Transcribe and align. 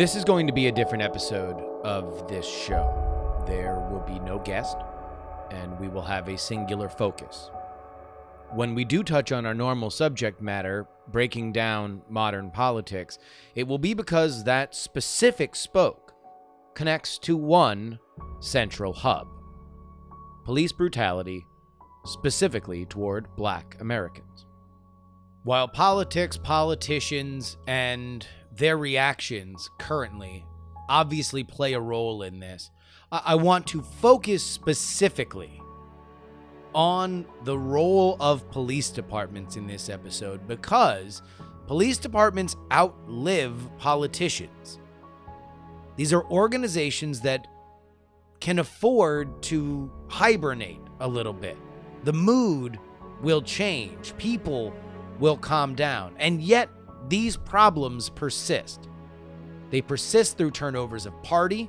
This 0.00 0.16
is 0.16 0.24
going 0.24 0.46
to 0.46 0.52
be 0.54 0.66
a 0.68 0.72
different 0.72 1.02
episode 1.02 1.60
of 1.84 2.26
this 2.26 2.48
show. 2.48 3.44
There 3.46 3.86
will 3.90 4.00
be 4.00 4.18
no 4.20 4.38
guest, 4.38 4.78
and 5.50 5.78
we 5.78 5.88
will 5.88 6.00
have 6.00 6.26
a 6.26 6.38
singular 6.38 6.88
focus. 6.88 7.50
When 8.48 8.74
we 8.74 8.86
do 8.86 9.02
touch 9.02 9.30
on 9.30 9.44
our 9.44 9.52
normal 9.52 9.90
subject 9.90 10.40
matter, 10.40 10.88
breaking 11.08 11.52
down 11.52 12.00
modern 12.08 12.50
politics, 12.50 13.18
it 13.54 13.68
will 13.68 13.76
be 13.76 13.92
because 13.92 14.42
that 14.44 14.74
specific 14.74 15.54
spoke 15.54 16.14
connects 16.72 17.18
to 17.18 17.36
one 17.36 17.98
central 18.40 18.94
hub 18.94 19.28
police 20.46 20.72
brutality, 20.72 21.44
specifically 22.06 22.86
toward 22.86 23.36
black 23.36 23.76
Americans. 23.80 24.46
While 25.42 25.68
politics, 25.68 26.38
politicians, 26.38 27.58
and 27.66 28.26
their 28.56 28.76
reactions 28.76 29.70
currently 29.78 30.44
obviously 30.88 31.44
play 31.44 31.72
a 31.72 31.80
role 31.80 32.22
in 32.22 32.40
this, 32.40 32.70
I, 33.12 33.22
I 33.26 33.34
want 33.36 33.66
to 33.68 33.80
focus 33.80 34.42
specifically 34.42 35.62
on 36.74 37.24
the 37.44 37.56
role 37.56 38.16
of 38.20 38.48
police 38.50 38.90
departments 38.90 39.56
in 39.56 39.66
this 39.66 39.88
episode 39.88 40.46
because 40.46 41.22
police 41.66 41.98
departments 41.98 42.56
outlive 42.72 43.54
politicians. 43.78 44.78
These 45.96 46.12
are 46.12 46.24
organizations 46.30 47.20
that 47.22 47.46
can 48.40 48.58
afford 48.58 49.42
to 49.44 49.90
hibernate 50.08 50.80
a 51.00 51.08
little 51.08 51.32
bit. 51.32 51.56
The 52.04 52.12
mood 52.12 52.78
will 53.22 53.42
change, 53.42 54.16
people 54.16 54.72
will 55.18 55.36
calm 55.36 55.74
down, 55.74 56.14
and 56.18 56.40
yet 56.40 56.70
these 57.10 57.36
problems 57.36 58.08
persist. 58.08 58.88
They 59.70 59.82
persist 59.82 60.38
through 60.38 60.52
turnovers 60.52 61.04
of 61.04 61.22
party, 61.22 61.68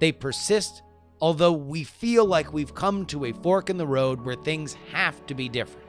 they 0.00 0.10
persist 0.10 0.82
although 1.22 1.52
we 1.52 1.84
feel 1.84 2.26
like 2.26 2.52
we've 2.52 2.74
come 2.74 3.06
to 3.06 3.26
a 3.26 3.32
fork 3.32 3.70
in 3.70 3.76
the 3.76 3.86
road 3.86 4.20
where 4.22 4.34
things 4.34 4.76
have 4.90 5.24
to 5.24 5.34
be 5.36 5.48
different. 5.48 5.86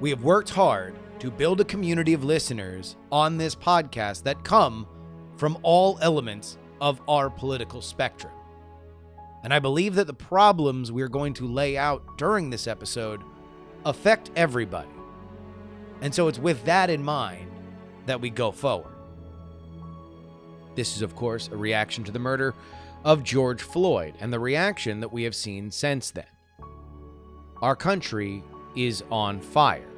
We 0.00 0.10
have 0.10 0.22
worked 0.22 0.50
hard 0.50 0.94
to 1.20 1.30
build 1.30 1.62
a 1.62 1.64
community 1.64 2.12
of 2.12 2.24
listeners 2.24 2.94
on 3.10 3.38
this 3.38 3.54
podcast 3.54 4.22
that 4.24 4.44
come 4.44 4.86
from 5.38 5.58
all 5.62 5.98
elements 6.02 6.58
of 6.78 7.00
our 7.08 7.30
political 7.30 7.80
spectrum. 7.80 8.34
And 9.42 9.54
I 9.54 9.60
believe 9.60 9.94
that 9.94 10.06
the 10.06 10.12
problems 10.12 10.92
we're 10.92 11.08
going 11.08 11.32
to 11.34 11.46
lay 11.46 11.78
out 11.78 12.18
during 12.18 12.50
this 12.50 12.66
episode 12.66 13.22
affect 13.86 14.30
everybody. 14.36 14.90
And 16.02 16.14
so 16.14 16.28
it's 16.28 16.38
with 16.38 16.62
that 16.66 16.90
in 16.90 17.02
mind 17.02 17.49
that 18.06 18.20
we 18.20 18.30
go 18.30 18.50
forward. 18.50 18.94
This 20.74 20.96
is, 20.96 21.02
of 21.02 21.16
course, 21.16 21.48
a 21.48 21.56
reaction 21.56 22.04
to 22.04 22.12
the 22.12 22.18
murder 22.18 22.54
of 23.04 23.24
George 23.24 23.62
Floyd 23.62 24.14
and 24.20 24.32
the 24.32 24.38
reaction 24.38 25.00
that 25.00 25.12
we 25.12 25.22
have 25.24 25.34
seen 25.34 25.70
since 25.70 26.10
then. 26.10 26.24
Our 27.60 27.76
country 27.76 28.42
is 28.76 29.02
on 29.10 29.40
fire. 29.40 29.88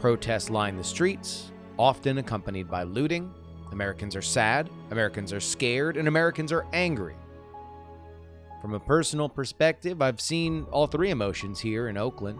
Protests 0.00 0.50
line 0.50 0.76
the 0.76 0.84
streets, 0.84 1.52
often 1.78 2.18
accompanied 2.18 2.70
by 2.70 2.82
looting. 2.82 3.32
Americans 3.72 4.14
are 4.14 4.22
sad, 4.22 4.70
Americans 4.90 5.32
are 5.32 5.40
scared, 5.40 5.96
and 5.96 6.08
Americans 6.08 6.52
are 6.52 6.66
angry. 6.72 7.14
From 8.60 8.74
a 8.74 8.80
personal 8.80 9.28
perspective, 9.28 10.02
I've 10.02 10.20
seen 10.20 10.66
all 10.70 10.86
three 10.86 11.10
emotions 11.10 11.60
here 11.60 11.88
in 11.88 11.96
Oakland. 11.96 12.38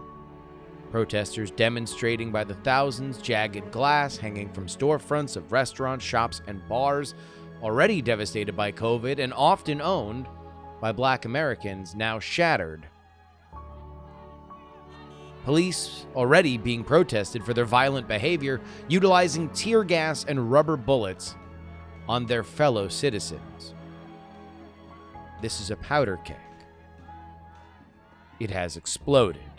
Protesters 0.91 1.51
demonstrating 1.51 2.31
by 2.31 2.43
the 2.43 2.53
thousands, 2.55 3.17
jagged 3.17 3.71
glass 3.71 4.17
hanging 4.17 4.51
from 4.53 4.67
storefronts 4.67 5.35
of 5.35 5.51
restaurants, 5.51 6.05
shops, 6.05 6.41
and 6.47 6.65
bars 6.69 7.13
already 7.61 8.01
devastated 8.01 8.55
by 8.55 8.71
COVID 8.71 9.19
and 9.19 9.33
often 9.33 9.81
owned 9.81 10.27
by 10.79 10.91
black 10.91 11.25
Americans, 11.25 11.95
now 11.95 12.19
shattered. 12.19 12.87
Police 15.43 16.05
already 16.15 16.57
being 16.57 16.83
protested 16.83 17.43
for 17.43 17.53
their 17.53 17.65
violent 17.65 18.07
behavior, 18.07 18.61
utilizing 18.87 19.49
tear 19.49 19.83
gas 19.83 20.25
and 20.25 20.51
rubber 20.51 20.77
bullets 20.77 21.35
on 22.07 22.25
their 22.25 22.43
fellow 22.43 22.87
citizens. 22.87 23.73
This 25.41 25.59
is 25.61 25.71
a 25.71 25.77
powder 25.77 26.17
keg. 26.23 26.37
It 28.39 28.51
has 28.51 28.77
exploded. 28.77 29.56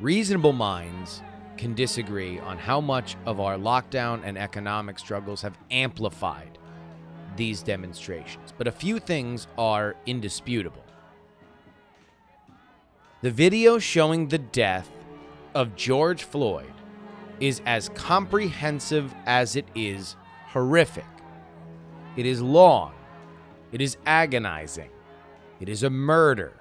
Reasonable 0.00 0.54
minds 0.54 1.22
can 1.58 1.74
disagree 1.74 2.38
on 2.38 2.56
how 2.56 2.80
much 2.80 3.16
of 3.26 3.38
our 3.38 3.56
lockdown 3.56 4.22
and 4.24 4.38
economic 4.38 4.98
struggles 4.98 5.42
have 5.42 5.58
amplified 5.70 6.56
these 7.36 7.62
demonstrations, 7.62 8.54
but 8.56 8.66
a 8.66 8.72
few 8.72 8.98
things 8.98 9.46
are 9.58 9.96
indisputable. 10.06 10.84
The 13.20 13.30
video 13.30 13.78
showing 13.78 14.28
the 14.28 14.38
death 14.38 14.90
of 15.54 15.76
George 15.76 16.24
Floyd 16.24 16.72
is 17.38 17.60
as 17.66 17.90
comprehensive 17.90 19.14
as 19.26 19.54
it 19.54 19.66
is 19.74 20.16
horrific. 20.46 21.04
It 22.16 22.24
is 22.24 22.40
long. 22.40 22.94
It 23.70 23.82
is 23.82 23.98
agonizing. 24.06 24.90
It 25.60 25.68
is 25.68 25.82
a 25.82 25.90
murder. 25.90 26.59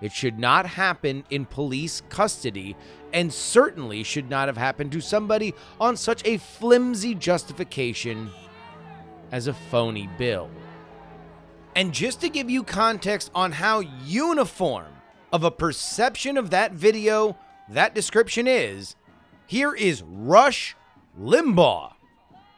It 0.00 0.12
should 0.12 0.38
not 0.38 0.66
happen 0.66 1.24
in 1.30 1.46
police 1.46 2.02
custody 2.08 2.76
and 3.12 3.32
certainly 3.32 4.02
should 4.02 4.28
not 4.28 4.48
have 4.48 4.56
happened 4.56 4.92
to 4.92 5.00
somebody 5.00 5.54
on 5.80 5.96
such 5.96 6.22
a 6.26 6.38
flimsy 6.38 7.14
justification 7.14 8.30
as 9.32 9.46
a 9.46 9.54
phony 9.54 10.08
bill. 10.18 10.50
And 11.74 11.92
just 11.92 12.20
to 12.20 12.28
give 12.28 12.50
you 12.50 12.62
context 12.62 13.30
on 13.34 13.52
how 13.52 13.80
uniform 14.04 14.92
of 15.32 15.44
a 15.44 15.50
perception 15.50 16.36
of 16.36 16.50
that 16.50 16.72
video 16.72 17.36
that 17.68 17.94
description 17.94 18.46
is, 18.46 18.96
here 19.46 19.74
is 19.74 20.02
Rush 20.02 20.76
Limbaugh 21.18 21.92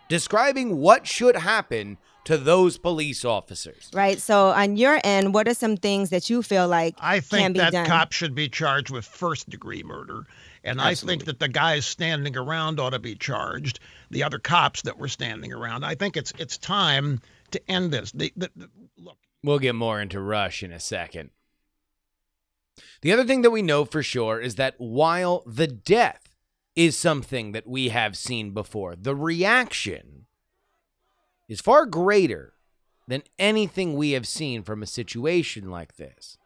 describing 0.08 0.78
what 0.78 1.06
should 1.06 1.36
happen 1.36 1.98
to 2.28 2.36
those 2.36 2.76
police 2.76 3.24
officers. 3.24 3.88
Right. 3.94 4.20
So 4.20 4.48
on 4.48 4.76
your 4.76 5.00
end, 5.02 5.32
what 5.32 5.48
are 5.48 5.54
some 5.54 5.78
things 5.78 6.10
that 6.10 6.28
you 6.28 6.42
feel 6.42 6.68
like 6.68 6.94
I 7.00 7.20
think 7.20 7.40
can 7.40 7.52
be 7.54 7.58
that 7.60 7.72
done? 7.72 7.86
cop 7.86 8.12
should 8.12 8.34
be 8.34 8.50
charged 8.50 8.90
with 8.90 9.06
first 9.06 9.48
degree 9.48 9.82
murder. 9.82 10.26
And 10.62 10.78
I 10.78 10.94
think 10.94 11.24
that 11.24 11.38
the 11.38 11.48
guys 11.48 11.86
standing 11.86 12.36
around 12.36 12.80
ought 12.80 12.90
to 12.90 12.98
be 12.98 13.14
charged. 13.14 13.80
The 14.10 14.24
other 14.24 14.38
cops 14.38 14.82
that 14.82 14.98
were 14.98 15.08
standing 15.08 15.54
around. 15.54 15.84
I 15.84 15.94
think 15.94 16.18
it's 16.18 16.34
it's 16.36 16.58
time 16.58 17.22
to 17.52 17.70
end 17.70 17.92
this. 17.92 18.12
The, 18.12 18.30
the, 18.36 18.50
the, 18.54 18.68
look, 18.98 19.16
We'll 19.42 19.58
get 19.58 19.74
more 19.74 19.98
into 19.98 20.20
Rush 20.20 20.62
in 20.62 20.70
a 20.70 20.80
second. 20.80 21.30
The 23.00 23.10
other 23.10 23.24
thing 23.24 23.40
that 23.40 23.50
we 23.50 23.62
know 23.62 23.86
for 23.86 24.02
sure 24.02 24.38
is 24.38 24.56
that 24.56 24.74
while 24.76 25.44
the 25.46 25.66
death 25.66 26.28
is 26.76 26.98
something 26.98 27.52
that 27.52 27.66
we 27.66 27.88
have 27.88 28.18
seen 28.18 28.50
before, 28.50 28.96
the 28.96 29.16
reaction 29.16 30.26
is 31.48 31.60
far 31.60 31.86
greater 31.86 32.52
than 33.06 33.22
anything 33.38 33.94
we 33.94 34.12
have 34.12 34.28
seen 34.28 34.62
from 34.62 34.82
a 34.82 34.86
situation 34.86 35.70
like 35.70 35.96
this. 35.96 36.36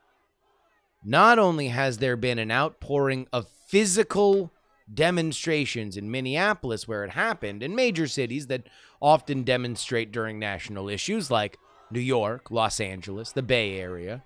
Not 1.05 1.39
only 1.39 1.69
has 1.69 1.99
there 1.99 2.17
been 2.17 2.39
an 2.39 2.53
outpouring 2.53 3.27
of 3.33 3.49
physical 3.67 4.53
demonstrations 4.93 5.97
in 5.97 6.11
Minneapolis 6.11 6.87
where 6.87 7.05
it 7.05 7.11
happened, 7.11 7.63
in 7.63 7.75
major 7.75 8.07
cities 8.07 8.47
that 8.47 8.69
often 9.01 9.43
demonstrate 9.43 10.13
during 10.13 10.39
national 10.39 10.89
issues 10.89 11.31
like 11.31 11.59
New 11.91 12.01
York, 12.01 12.51
Los 12.51 12.81
Angeles, 12.81 13.33
the 13.33 13.43
Bay 13.43 13.78
Area, 13.78 14.22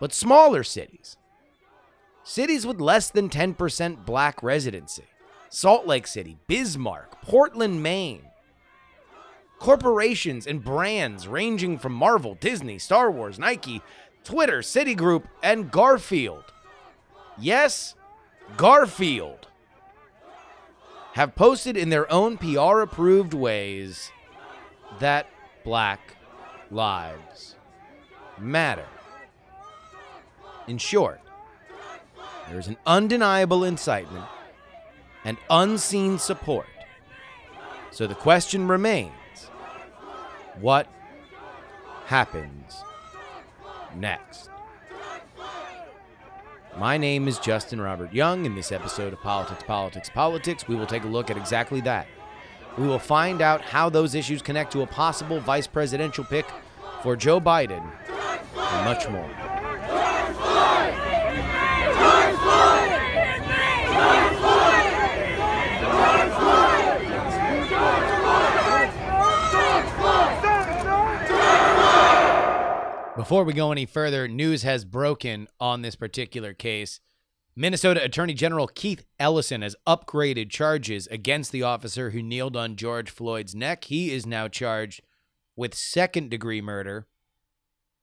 but 0.00 0.12
smaller 0.12 0.62
cities. 0.62 1.16
Cities 2.22 2.66
with 2.66 2.80
less 2.80 3.10
than 3.10 3.28
10% 3.28 4.04
black 4.04 4.42
residency. 4.42 5.04
Salt 5.48 5.86
Lake 5.86 6.06
City, 6.06 6.38
Bismarck, 6.48 7.22
Portland, 7.22 7.82
Maine. 7.82 8.22
Corporations 9.58 10.46
and 10.46 10.62
brands 10.62 11.26
ranging 11.26 11.78
from 11.78 11.92
Marvel, 11.92 12.34
Disney, 12.34 12.78
Star 12.78 13.10
Wars, 13.10 13.38
Nike, 13.38 13.82
Twitter, 14.22 14.60
Citigroup, 14.60 15.24
and 15.42 15.70
Garfield. 15.70 16.44
Yes, 17.38 17.94
Garfield. 18.56 19.48
Have 21.14 21.34
posted 21.34 21.76
in 21.76 21.88
their 21.88 22.10
own 22.12 22.36
PR 22.36 22.80
approved 22.80 23.32
ways 23.32 24.12
that 25.00 25.28
black 25.64 26.16
lives 26.70 27.56
matter. 28.38 28.86
In 30.66 30.78
short, 30.78 31.20
there 32.48 32.58
is 32.58 32.68
an 32.68 32.76
undeniable 32.86 33.64
incitement 33.64 34.26
and 35.24 35.38
unseen 35.48 36.18
support. 36.18 36.66
So 37.90 38.06
the 38.06 38.14
question 38.14 38.68
remains 38.68 39.12
what 40.60 40.88
happens 42.06 42.82
next? 43.94 44.50
My 46.78 46.98
name 46.98 47.26
is 47.26 47.38
Justin 47.38 47.80
Robert 47.80 48.12
Young. 48.12 48.44
In 48.44 48.54
this 48.54 48.70
episode 48.70 49.12
of 49.12 49.20
Politics, 49.20 49.62
Politics, 49.66 50.10
Politics, 50.10 50.68
we 50.68 50.76
will 50.76 50.86
take 50.86 51.04
a 51.04 51.08
look 51.08 51.30
at 51.30 51.36
exactly 51.36 51.80
that. 51.82 52.06
We 52.76 52.86
will 52.86 52.98
find 52.98 53.40
out 53.40 53.62
how 53.62 53.88
those 53.88 54.14
issues 54.14 54.42
connect 54.42 54.72
to 54.72 54.82
a 54.82 54.86
possible 54.86 55.40
vice 55.40 55.66
presidential 55.66 56.24
pick 56.24 56.46
for 57.02 57.16
Joe 57.16 57.40
Biden 57.40 57.90
and 58.56 58.84
much 58.84 59.08
more. 59.08 59.55
Before 73.16 73.44
we 73.44 73.54
go 73.54 73.72
any 73.72 73.86
further, 73.86 74.28
news 74.28 74.62
has 74.64 74.84
broken 74.84 75.48
on 75.58 75.80
this 75.80 75.96
particular 75.96 76.52
case. 76.52 77.00
Minnesota 77.56 78.04
Attorney 78.04 78.34
General 78.34 78.66
Keith 78.66 79.06
Ellison 79.18 79.62
has 79.62 79.74
upgraded 79.86 80.50
charges 80.50 81.06
against 81.06 81.50
the 81.50 81.62
officer 81.62 82.10
who 82.10 82.22
kneeled 82.22 82.58
on 82.58 82.76
George 82.76 83.08
Floyd's 83.08 83.54
neck. 83.54 83.84
He 83.84 84.12
is 84.12 84.26
now 84.26 84.48
charged 84.48 85.00
with 85.56 85.74
second 85.74 86.28
degree 86.28 86.60
murder. 86.60 87.06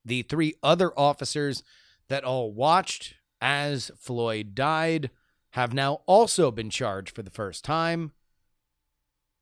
The 0.03 0.23
three 0.23 0.55
other 0.63 0.91
officers 0.99 1.61
that 2.07 2.23
all 2.23 2.51
watched 2.51 3.13
as 3.39 3.91
Floyd 3.95 4.55
died 4.55 5.11
have 5.51 5.75
now 5.75 6.01
also 6.07 6.49
been 6.49 6.71
charged 6.71 7.15
for 7.15 7.21
the 7.21 7.29
first 7.29 7.63
time. 7.63 8.13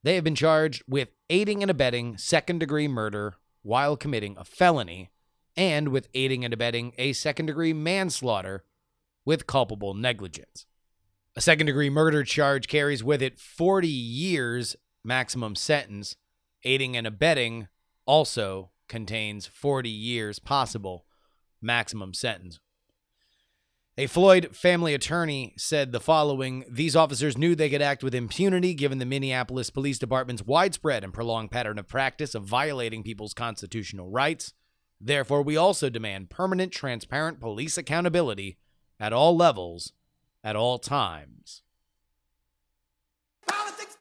They 0.03 0.15
have 0.15 0.25
been 0.25 0.35
charged 0.35 0.83
with 0.85 1.13
aiding 1.29 1.61
and 1.61 1.71
abetting 1.71 2.17
second 2.17 2.59
degree 2.59 2.89
murder 2.89 3.35
while 3.61 3.95
committing 3.95 4.35
a 4.37 4.43
felony 4.43 5.11
and 5.55 5.89
with 5.89 6.07
aiding 6.13 6.45
and 6.45 6.53
abetting 6.53 6.93
a 6.97 7.13
second 7.13 7.47
degree 7.47 7.73
manslaughter 7.73 8.63
with 9.25 9.47
culpable 9.47 9.93
negligence. 9.93 10.65
A 11.35 11.41
second 11.41 11.67
degree 11.67 11.89
murder 11.89 12.23
charge 12.23 12.67
carries 12.67 13.03
with 13.03 13.21
it 13.21 13.39
40 13.39 13.87
years 13.87 14.75
maximum 15.03 15.55
sentence. 15.55 16.15
Aiding 16.63 16.95
and 16.97 17.07
abetting 17.07 17.67
also 18.05 18.71
contains 18.87 19.47
40 19.47 19.89
years 19.89 20.39
possible 20.39 21.05
maximum 21.61 22.13
sentence. 22.13 22.59
A 23.97 24.07
Floyd 24.07 24.55
family 24.55 24.93
attorney 24.93 25.53
said 25.57 25.91
the 25.91 25.99
following 25.99 26.65
These 26.69 26.95
officers 26.95 27.37
knew 27.37 27.55
they 27.55 27.69
could 27.69 27.81
act 27.81 28.03
with 28.03 28.15
impunity 28.15 28.73
given 28.73 28.99
the 28.99 29.05
Minneapolis 29.05 29.69
Police 29.69 29.99
Department's 29.99 30.45
widespread 30.45 31.03
and 31.03 31.13
prolonged 31.13 31.51
pattern 31.51 31.77
of 31.77 31.87
practice 31.87 32.33
of 32.33 32.43
violating 32.43 33.03
people's 33.03 33.33
constitutional 33.33 34.09
rights. 34.09 34.53
Therefore, 35.03 35.41
we 35.41 35.57
also 35.57 35.89
demand 35.89 36.29
permanent, 36.29 36.71
transparent 36.71 37.39
police 37.39 37.75
accountability 37.75 38.57
at 38.99 39.11
all 39.11 39.35
levels, 39.35 39.93
at 40.43 40.55
all 40.55 40.77
times. 40.77 41.63
Politics. 43.47 43.97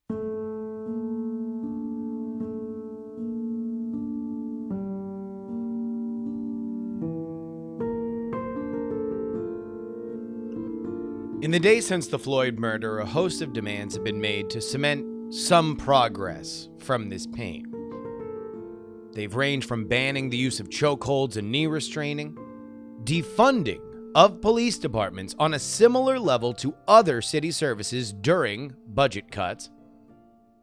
In 11.43 11.51
the 11.51 11.59
days 11.59 11.87
since 11.87 12.09
the 12.09 12.19
Floyd 12.19 12.59
murder, 12.59 12.99
a 12.99 13.07
host 13.07 13.41
of 13.41 13.55
demands 13.55 13.95
have 13.95 14.05
been 14.05 14.21
made 14.21 14.51
to 14.51 14.61
cement 14.61 15.33
some 15.33 15.77
progress 15.77 16.69
from 16.79 17.09
this 17.09 17.27
pain. 17.27 17.70
They've 19.13 19.35
ranged 19.35 19.67
from 19.67 19.89
banning 19.89 20.31
the 20.31 20.37
use 20.37 20.61
of 20.61 20.69
chokeholds 20.69 21.37
and 21.37 21.51
knee 21.51 21.67
restraining, 21.67 22.37
defunding 23.05 23.81
of 24.15 24.41
police 24.41 24.79
departments 24.79 25.35
on 25.39 25.55
a 25.55 25.59
similar 25.59 26.19
level 26.19 26.53
to 26.55 26.75
other 26.89 27.23
city 27.23 27.51
services 27.51 28.13
during 28.13 28.75
budget 28.89 29.31
cuts, 29.31 29.71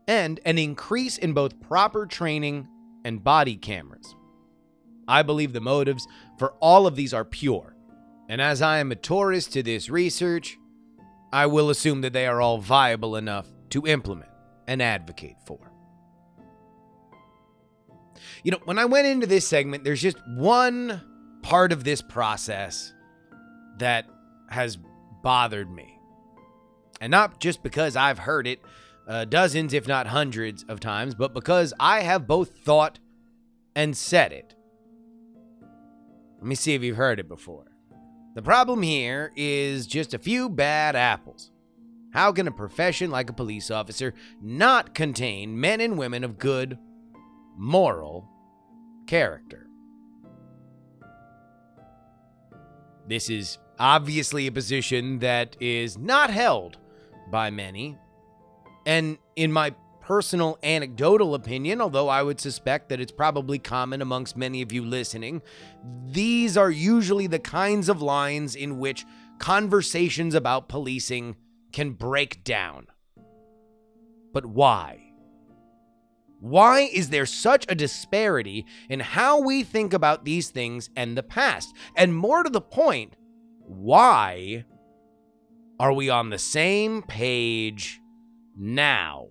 and 0.08 0.40
an 0.46 0.58
increase 0.58 1.18
in 1.18 1.34
both 1.34 1.60
proper 1.60 2.06
training 2.06 2.68
and 3.04 3.24
body 3.24 3.56
cameras. 3.56 4.16
I 5.08 5.24
believe 5.24 5.54
the 5.54 5.62
motives 5.62 6.08
for 6.38 6.54
all 6.60 6.88
of 6.88 6.96
these 6.96 7.14
are 7.14 7.26
pure, 7.26 7.76
and 8.30 8.42
as 8.42 8.62
I 8.62 8.80
am 8.80 8.92
a 8.92 8.96
tourist 8.96 9.54
to 9.54 9.64
this 9.64 9.90
research, 9.90 10.58
I 11.32 11.46
will 11.46 11.70
assume 11.70 12.02
that 12.02 12.14
they 12.14 12.28
are 12.28 12.42
all 12.42 12.58
viable 12.58 13.16
enough 13.16 13.48
to 13.70 13.86
implement 13.86 14.30
and 14.68 14.82
advocate 14.82 15.38
for. 15.46 15.72
You 18.44 18.52
know, 18.52 18.60
when 18.66 18.80
I 18.80 18.86
went 18.86 19.08
into 19.08 19.28
this 19.28 19.48
segment, 19.48 19.84
there's 19.84 20.02
just 20.02 20.18
one 20.28 21.02
part 21.42 21.72
of 21.72 21.84
this 21.84 22.02
process 22.02 22.94
that 23.78 24.06
has 24.50 24.78
bothered 25.24 25.70
me. 25.70 26.00
And 27.00 27.12
not 27.12 27.40
just 27.40 27.64
because 27.64 27.96
I've 27.96 28.20
heard 28.20 28.48
it 28.48 28.62
uh, 29.08 29.26
dozens, 29.26 29.74
if 29.74 29.88
not 29.88 30.08
hundreds 30.08 30.64
of 30.64 30.80
times, 30.80 31.16
but 31.16 31.34
because 31.34 31.74
I 31.80 32.02
have 32.02 32.28
both 32.28 32.58
thought 32.60 33.00
and 33.76 33.96
said 33.96 34.34
it. 34.34 34.56
Let 36.38 36.46
me 36.46 36.56
see 36.56 36.74
if 36.74 36.84
you've 36.84 36.98
heard 36.98 37.20
it 37.20 37.28
before. 37.28 37.66
The 38.36 38.42
problem 38.42 38.84
here 38.84 39.32
is 39.36 39.88
just 39.88 40.14
a 40.14 40.20
few 40.20 40.50
bad 40.50 40.96
apples. 40.96 41.52
How 42.12 42.32
can 42.32 42.48
a 42.48 42.52
profession 42.52 43.12
like 43.12 43.30
a 43.30 43.34
police 43.34 43.72
officer 43.72 44.14
not 44.42 44.94
contain 44.94 45.60
men 45.60 45.82
and 45.82 45.98
women 45.98 46.24
of 46.24 46.38
good, 46.38 46.78
moral 47.58 48.28
character? 49.08 49.68
This 53.08 53.30
is 53.30 53.58
obviously 53.80 54.48
a 54.48 54.52
position 54.52 55.20
that 55.20 55.56
is 55.60 55.98
not 55.98 56.30
held 56.30 56.78
by 57.32 57.50
many. 57.50 57.98
And 58.86 59.18
in 59.36 59.52
my 59.52 59.76
personal 60.02 60.58
anecdotal 60.64 61.36
opinion, 61.36 61.82
although 61.82 62.08
I 62.08 62.24
would 62.24 62.40
suspect 62.40 62.90
that 62.90 63.02
it's 63.02 63.12
probably 63.12 63.60
common 63.60 64.02
amongst 64.02 64.38
many 64.38 64.62
of 64.62 64.72
you 64.72 64.84
listening, 64.84 65.42
these 66.06 66.56
are 66.56 66.72
usually 66.72 67.28
the 67.28 67.40
kinds 67.40 67.90
of 67.90 68.02
lines 68.02 68.56
in 68.56 68.80
which 68.80 69.06
conversations 69.40 70.34
about 70.34 70.70
policing 70.70 71.36
can 71.74 71.92
break 71.92 72.44
down. 72.44 72.88
But 74.34 74.46
why? 74.46 75.07
Why 76.40 76.82
is 76.82 77.10
there 77.10 77.26
such 77.26 77.66
a 77.68 77.76
disparity 77.76 78.66
in 78.90 79.00
how 79.00 79.42
we 79.42 79.64
think 79.64 79.94
about 79.94 80.24
these 80.26 80.50
things 80.50 80.90
and 80.96 81.18
the 81.18 81.24
past? 81.24 81.74
And 81.96 82.16
more 82.16 82.44
to 82.44 82.50
the 82.50 82.62
point, 82.62 83.16
why 83.60 84.66
are 85.80 85.94
we 85.94 86.10
on 86.10 86.30
the 86.30 86.38
same 86.38 87.02
page 87.02 88.00
now? 88.56 89.28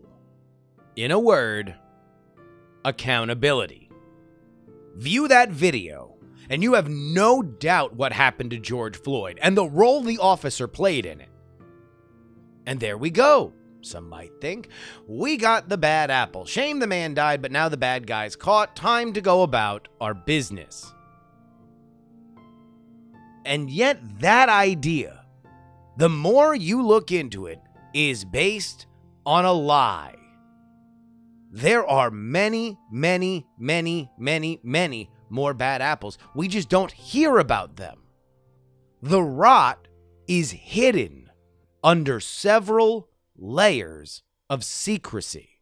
In 0.97 1.11
a 1.11 1.21
word, 1.21 1.75
accountability. 2.85 3.91
View 4.97 5.29
that 5.29 5.51
video, 5.51 6.17
and 6.49 6.63
you 6.63 6.75
have 6.75 6.89
no 6.89 7.43
doubt 7.43 7.95
what 7.95 8.13
happened 8.13 8.51
to 8.51 8.59
George 8.59 8.97
Floyd 8.97 9.39
and 9.43 9.57
the 9.57 9.69
role 9.69 10.03
the 10.03 10.19
officer 10.19 10.67
played 10.67 11.05
in 11.05 11.21
it. 11.21 11.29
And 12.67 12.81
there 12.81 12.99
we 12.99 13.11
go. 13.11 13.53
Some 13.87 14.09
might 14.09 14.33
think. 14.41 14.69
We 15.07 15.37
got 15.37 15.69
the 15.69 15.79
bad 15.79 16.11
apple. 16.11 16.45
Shame 16.45 16.81
the 16.81 16.87
man 16.87 17.15
died, 17.15 17.41
but 17.41 17.53
now 17.53 17.69
the 17.69 17.77
bad 17.77 18.07
guy's 18.07 18.35
caught. 18.35 18.75
Time 18.75 19.13
to 19.13 19.21
go 19.21 19.43
about 19.43 19.89
our 20.01 20.13
business. 20.13 20.93
And 23.45 23.71
yet, 23.71 24.01
that 24.21 24.49
idea, 24.49 25.25
the 25.97 26.09
more 26.09 26.55
you 26.55 26.83
look 26.83 27.13
into 27.13 27.47
it, 27.47 27.61
is 27.95 28.25
based 28.25 28.87
on 29.25 29.45
a 29.45 29.53
lie. 29.53 30.17
There 31.53 31.87
are 31.87 32.11
many, 32.11 32.77
many, 32.91 33.47
many, 33.57 34.11
many, 34.19 34.61
many 34.65 35.11
more 35.31 35.55
bad 35.55 35.81
apples. 35.81 36.19
We 36.35 36.49
just 36.49 36.69
don't 36.69 36.91
hear 36.91 37.39
about 37.39 37.77
them. 37.77 38.03
The 39.01 39.23
rot 39.23 39.87
is 40.27 40.51
hidden 40.51 41.31
under 41.85 42.19
several 42.19 43.09
layers 43.39 44.23
of 44.49 44.65
secrecy. 44.65 45.61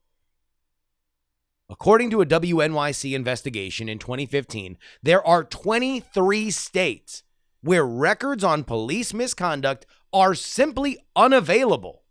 According 1.68 2.10
to 2.10 2.20
a 2.20 2.26
WNYC 2.26 3.14
investigation 3.14 3.88
in 3.88 3.98
2015, 3.98 4.76
there 5.02 5.26
are 5.26 5.44
23 5.44 6.50
states 6.50 7.22
where 7.62 7.86
records 7.86 8.44
on 8.44 8.64
police 8.64 9.14
misconduct 9.14 9.86
are 10.12 10.34
simply 10.34 10.98
unavailable. 11.16 12.02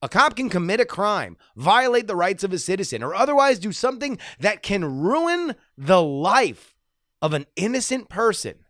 A 0.00 0.08
cop 0.08 0.34
can 0.34 0.48
commit 0.48 0.80
a 0.80 0.84
crime, 0.84 1.36
violate 1.54 2.08
the 2.08 2.16
rights 2.16 2.42
of 2.42 2.52
a 2.52 2.58
citizen, 2.58 3.02
or 3.02 3.14
otherwise 3.14 3.58
do 3.58 3.70
something 3.70 4.18
that 4.40 4.62
can 4.62 5.00
ruin 5.00 5.54
the 5.76 6.02
life 6.02 6.74
of 7.20 7.34
an 7.34 7.46
innocent 7.54 8.08
person. 8.08 8.64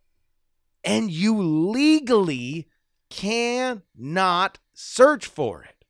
And 0.84 1.10
you 1.10 1.40
legally 1.40 2.68
cannot 3.12 4.59
search 4.73 5.26
for 5.26 5.62
it. 5.62 5.85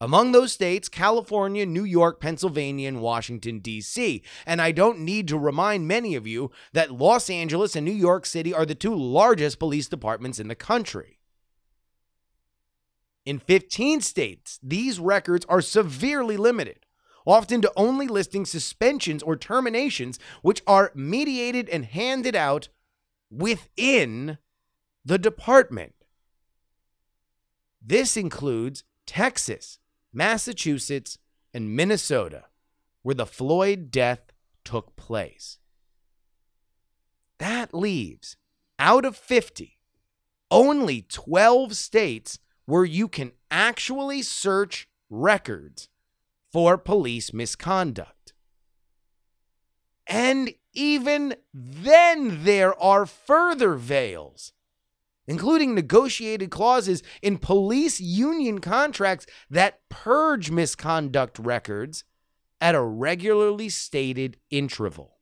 Among 0.00 0.32
those 0.32 0.52
states, 0.52 0.88
California, 0.88 1.66
New 1.66 1.84
York, 1.84 2.20
Pennsylvania, 2.20 2.88
and 2.88 3.00
Washington, 3.00 3.58
D.C. 3.58 4.22
And 4.46 4.60
I 4.60 4.70
don't 4.70 5.00
need 5.00 5.26
to 5.28 5.38
remind 5.38 5.88
many 5.88 6.14
of 6.14 6.26
you 6.26 6.50
that 6.72 6.92
Los 6.92 7.28
Angeles 7.28 7.74
and 7.74 7.84
New 7.84 7.92
York 7.92 8.24
City 8.26 8.54
are 8.54 8.66
the 8.66 8.74
two 8.74 8.94
largest 8.94 9.58
police 9.58 9.88
departments 9.88 10.38
in 10.38 10.48
the 10.48 10.54
country. 10.54 11.18
In 13.24 13.38
15 13.38 14.00
states, 14.00 14.60
these 14.62 15.00
records 15.00 15.46
are 15.48 15.62
severely 15.62 16.36
limited, 16.36 16.86
often 17.26 17.62
to 17.62 17.72
only 17.76 18.06
listing 18.06 18.44
suspensions 18.44 19.22
or 19.22 19.36
terminations, 19.36 20.18
which 20.42 20.62
are 20.66 20.92
mediated 20.94 21.68
and 21.68 21.86
handed 21.86 22.36
out 22.36 22.68
within 23.30 24.38
the 25.04 25.18
department. 25.18 25.94
This 27.80 28.16
includes 28.16 28.84
Texas, 29.06 29.78
Massachusetts, 30.12 31.18
and 31.52 31.76
Minnesota, 31.76 32.44
where 33.02 33.14
the 33.14 33.26
Floyd 33.26 33.90
death 33.90 34.32
took 34.64 34.96
place. 34.96 35.58
That 37.38 37.74
leaves 37.74 38.36
out 38.78 39.04
of 39.04 39.16
50, 39.16 39.78
only 40.50 41.02
12 41.02 41.76
states 41.76 42.38
where 42.64 42.84
you 42.84 43.08
can 43.08 43.32
actually 43.50 44.22
search 44.22 44.88
records 45.10 45.88
for 46.50 46.78
police 46.78 47.34
misconduct. 47.34 48.32
And 50.06 50.54
even 50.72 51.34
then, 51.52 52.44
there 52.44 52.80
are 52.82 53.04
further 53.04 53.74
veils, 53.74 54.53
including 55.26 55.74
negotiated 55.74 56.50
clauses 56.50 57.02
in 57.22 57.38
police 57.38 58.00
union 58.00 58.60
contracts 58.60 59.26
that 59.48 59.80
purge 59.88 60.50
misconduct 60.50 61.38
records 61.38 62.04
at 62.60 62.74
a 62.74 62.82
regularly 62.82 63.68
stated 63.68 64.36
interval. 64.50 65.18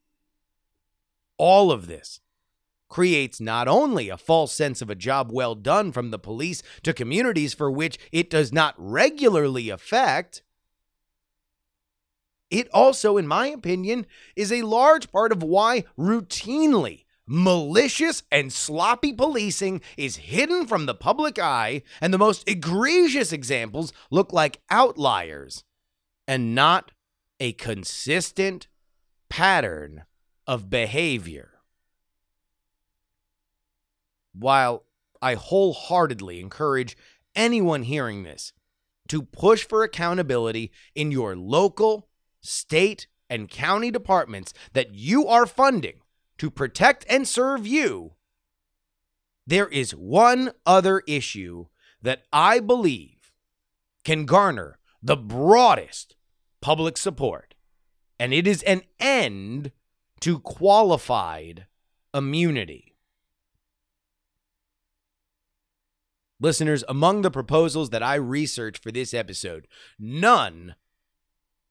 All 1.37 1.71
of 1.71 1.87
this 1.87 2.19
creates 2.89 3.41
not 3.41 3.67
only 3.67 4.09
a 4.09 4.17
false 4.17 4.53
sense 4.53 4.81
of 4.81 4.89
a 4.89 4.95
job 4.95 5.31
well 5.31 5.55
done 5.55 5.91
from 5.91 6.11
the 6.11 6.19
police 6.19 6.61
to 6.83 6.93
communities 6.93 7.53
for 7.53 7.71
which 7.71 7.97
it 8.11 8.29
does 8.29 8.53
not 8.53 8.75
regularly 8.77 9.69
affect, 9.69 10.43
it 12.51 12.69
also, 12.71 13.17
in 13.17 13.25
my 13.25 13.47
opinion, 13.47 14.05
is 14.35 14.51
a 14.51 14.61
large 14.61 15.11
part 15.11 15.31
of 15.31 15.41
why 15.41 15.85
routinely 15.97 17.02
malicious 17.25 18.23
and 18.31 18.51
sloppy 18.51 19.13
policing 19.13 19.81
is 19.97 20.17
hidden 20.17 20.67
from 20.67 20.85
the 20.85 20.93
public 20.93 21.39
eye, 21.39 21.81
and 22.01 22.13
the 22.13 22.17
most 22.17 22.47
egregious 22.47 23.31
examples 23.31 23.93
look 24.11 24.33
like 24.33 24.61
outliers 24.69 25.63
and 26.27 26.55
not 26.55 26.91
a 27.39 27.53
consistent 27.53 28.67
pattern 29.29 30.03
of 30.47 30.69
behavior. 30.69 31.51
While 34.33 34.85
I 35.21 35.35
wholeheartedly 35.35 36.39
encourage 36.39 36.97
anyone 37.35 37.83
hearing 37.83 38.23
this 38.23 38.53
to 39.07 39.21
push 39.21 39.65
for 39.65 39.83
accountability 39.83 40.71
in 40.95 41.11
your 41.11 41.35
local, 41.35 42.07
state, 42.41 43.07
and 43.29 43.49
county 43.49 43.89
departments 43.89 44.53
that 44.73 44.93
you 44.93 45.27
are 45.27 45.45
funding 45.45 46.02
to 46.37 46.49
protect 46.49 47.05
and 47.09 47.27
serve 47.27 47.65
you, 47.67 48.13
there 49.45 49.67
is 49.67 49.93
one 49.93 50.51
other 50.65 51.01
issue 51.07 51.65
that 52.01 52.23
I 52.31 52.59
believe 52.59 53.31
can 54.03 54.25
garner 54.25 54.79
the 55.01 55.17
broadest 55.17 56.15
public 56.61 56.97
support, 56.97 57.55
and 58.19 58.33
it 58.33 58.47
is 58.47 58.63
an 58.63 58.83
end 58.99 59.71
to 60.21 60.39
qualified 60.39 61.67
immunity. 62.13 62.95
Listeners, 66.39 66.83
among 66.89 67.21
the 67.21 67.31
proposals 67.31 67.89
that 67.91 68.03
I 68.03 68.15
researched 68.15 68.83
for 68.83 68.91
this 68.91 69.13
episode, 69.13 69.67
none 69.97 70.75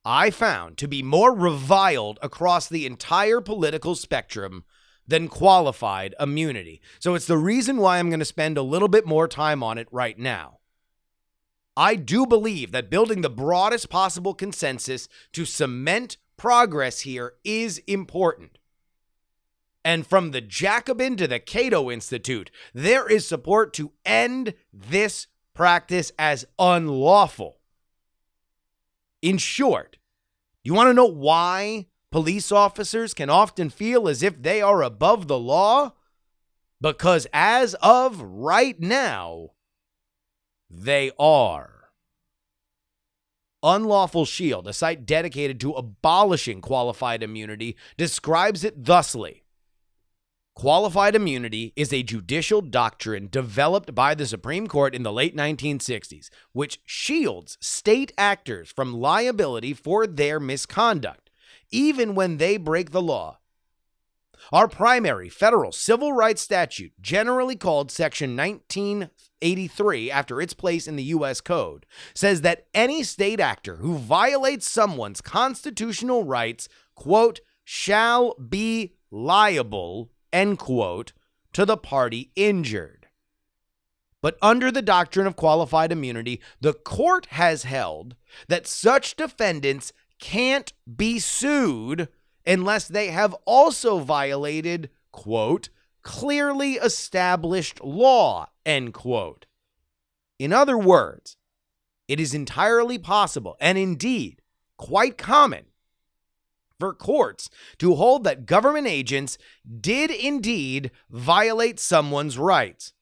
I 0.04 0.30
found 0.30 0.78
to 0.78 0.88
be 0.88 1.02
more 1.02 1.34
reviled 1.34 2.18
across 2.22 2.68
the 2.68 2.86
entire 2.86 3.40
political 3.40 3.94
spectrum 3.94 4.64
than 5.06 5.28
qualified 5.28 6.14
immunity. 6.18 6.80
So 6.98 7.14
it's 7.14 7.26
the 7.26 7.38
reason 7.38 7.76
why 7.76 7.98
I'm 7.98 8.08
going 8.08 8.18
to 8.18 8.24
spend 8.24 8.58
a 8.58 8.62
little 8.62 8.88
bit 8.88 9.06
more 9.06 9.28
time 9.28 9.62
on 9.62 9.78
it 9.78 9.88
right 9.90 10.18
now. 10.18 10.58
I 11.76 11.94
do 11.94 12.26
believe 12.26 12.72
that 12.72 12.90
building 12.90 13.22
the 13.22 13.30
broadest 13.30 13.88
possible 13.88 14.34
consensus 14.34 15.08
to 15.32 15.44
cement 15.44 16.16
progress 16.36 17.00
here 17.00 17.34
is 17.44 17.78
important. 17.86 18.58
And 19.84 20.06
from 20.06 20.30
the 20.30 20.40
Jacobin 20.40 21.16
to 21.16 21.26
the 21.26 21.40
Cato 21.40 21.90
Institute, 21.90 22.50
there 22.74 23.08
is 23.08 23.26
support 23.26 23.72
to 23.74 23.92
end 24.04 24.54
this 24.72 25.28
practice 25.54 26.12
as 26.18 26.44
unlawful. 26.58 27.58
In 29.22 29.38
short, 29.38 29.98
you 30.64 30.74
want 30.74 30.88
to 30.88 30.94
know 30.94 31.06
why 31.06 31.86
police 32.10 32.50
officers 32.50 33.14
can 33.14 33.30
often 33.30 33.70
feel 33.70 34.08
as 34.08 34.22
if 34.22 34.42
they 34.42 34.60
are 34.60 34.82
above 34.82 35.28
the 35.28 35.38
law? 35.38 35.92
Because 36.80 37.28
as 37.32 37.74
of 37.74 38.20
right 38.20 38.78
now, 38.80 39.50
they 40.68 41.12
are. 41.18 41.90
Unlawful 43.62 44.24
Shield, 44.24 44.66
a 44.66 44.72
site 44.72 45.06
dedicated 45.06 45.60
to 45.60 45.72
abolishing 45.72 46.60
qualified 46.60 47.22
immunity, 47.22 47.76
describes 47.96 48.64
it 48.64 48.84
thusly 48.84 49.41
Qualified 50.54 51.16
immunity 51.16 51.72
is 51.76 51.92
a 51.92 52.02
judicial 52.02 52.60
doctrine 52.60 53.26
developed 53.30 53.94
by 53.94 54.14
the 54.14 54.26
Supreme 54.26 54.66
Court 54.66 54.94
in 54.94 55.02
the 55.02 55.12
late 55.12 55.34
1960s, 55.34 56.28
which 56.52 56.78
shields 56.84 57.56
state 57.58 58.12
actors 58.18 58.70
from 58.70 59.00
liability 59.00 59.72
for 59.72 60.06
their 60.06 60.38
misconduct, 60.38 61.30
even 61.70 62.14
when 62.14 62.36
they 62.36 62.58
break 62.58 62.90
the 62.90 63.00
law. 63.00 63.38
Our 64.52 64.68
primary 64.68 65.30
federal 65.30 65.72
civil 65.72 66.12
rights 66.12 66.42
statute, 66.42 66.92
generally 67.00 67.56
called 67.56 67.90
Section 67.90 68.36
1983 68.36 70.10
after 70.10 70.40
its 70.40 70.52
place 70.52 70.86
in 70.86 70.96
the 70.96 71.04
U.S. 71.04 71.40
Code, 71.40 71.86
says 72.14 72.42
that 72.42 72.66
any 72.74 73.02
state 73.04 73.40
actor 73.40 73.76
who 73.76 73.96
violates 73.96 74.68
someone's 74.68 75.22
constitutional 75.22 76.24
rights, 76.24 76.68
quote, 76.94 77.40
shall 77.64 78.34
be 78.34 78.96
liable 79.10 80.11
end 80.32 80.58
quote, 80.58 81.12
to 81.52 81.66
the 81.66 81.76
party 81.76 82.30
injured. 82.34 83.08
But 84.20 84.38
under 84.40 84.70
the 84.70 84.82
doctrine 84.82 85.26
of 85.26 85.36
qualified 85.36 85.92
immunity, 85.92 86.40
the 86.60 86.72
court 86.72 87.26
has 87.30 87.64
held 87.64 88.14
that 88.48 88.66
such 88.66 89.16
defendants 89.16 89.92
can't 90.20 90.72
be 90.96 91.18
sued 91.18 92.08
unless 92.46 92.86
they 92.86 93.08
have 93.08 93.34
also 93.44 93.98
violated, 93.98 94.90
quote, 95.10 95.68
clearly 96.02 96.74
established 96.74 97.82
law, 97.82 98.48
end 98.64 98.94
quote. 98.94 99.46
In 100.38 100.52
other 100.52 100.78
words, 100.78 101.36
it 102.08 102.20
is 102.20 102.34
entirely 102.34 102.98
possible 102.98 103.56
and 103.60 103.76
indeed 103.76 104.42
quite 104.76 105.18
common 105.18 105.66
for 106.82 106.92
courts 106.92 107.48
to 107.78 107.94
hold 107.94 108.24
that 108.24 108.44
government 108.44 108.88
agents 108.88 109.38
did 109.80 110.10
indeed 110.10 110.90
violate 111.08 111.78
someone's 111.78 112.36
rights, 112.36 112.92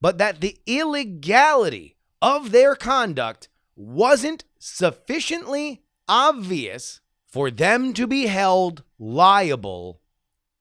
but 0.00 0.18
that 0.18 0.40
the 0.40 0.58
illegality 0.66 1.94
of 2.20 2.50
their 2.50 2.74
conduct 2.74 3.48
wasn't 3.76 4.42
sufficiently 4.58 5.84
obvious 6.08 7.00
for 7.28 7.48
them 7.48 7.92
to 7.92 8.08
be 8.08 8.26
held 8.26 8.82
liable 8.98 10.00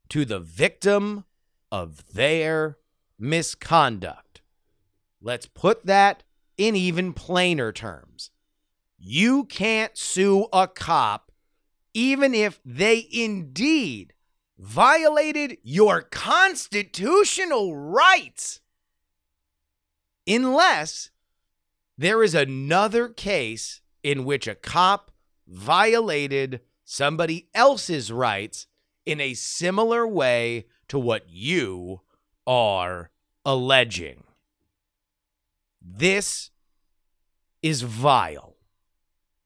to 0.10 0.24
the 0.24 0.40
victim 0.40 1.25
of 1.72 2.14
their 2.14 2.78
misconduct. 3.18 4.42
Let's 5.20 5.48
put 5.48 5.88
that 5.88 6.22
in 6.60 6.75
even 6.75 7.12
plainer 7.12 7.72
terms. 7.72 8.30
You 9.00 9.46
can't 9.46 9.98
sue 9.98 10.46
a 10.54 10.68
cop 10.68 11.32
even 11.96 12.36
if 12.36 12.60
they 12.66 13.08
indeed 13.10 14.14
violated 14.60 15.58
your 15.64 16.02
constitutional 16.02 17.75
rights, 17.75 18.60
unless 20.28 21.10
there 21.98 22.22
is 22.22 22.36
another 22.36 23.08
case 23.08 23.82
in 24.04 24.25
which 24.25 24.46
a 24.46 24.56
cop 24.56 25.10
violated 25.48 26.60
somebody 26.84 27.48
else's 27.54 28.12
rights 28.12 28.68
in 29.06 29.22
a 29.22 29.34
similar 29.34 30.06
way 30.06 30.66
to 30.90 31.00
what 31.00 31.30
you 31.30 32.02
are 32.46 33.10
alleging. 33.46 34.24
This 35.82 36.52
is 37.62 37.84
vile. 37.84 38.58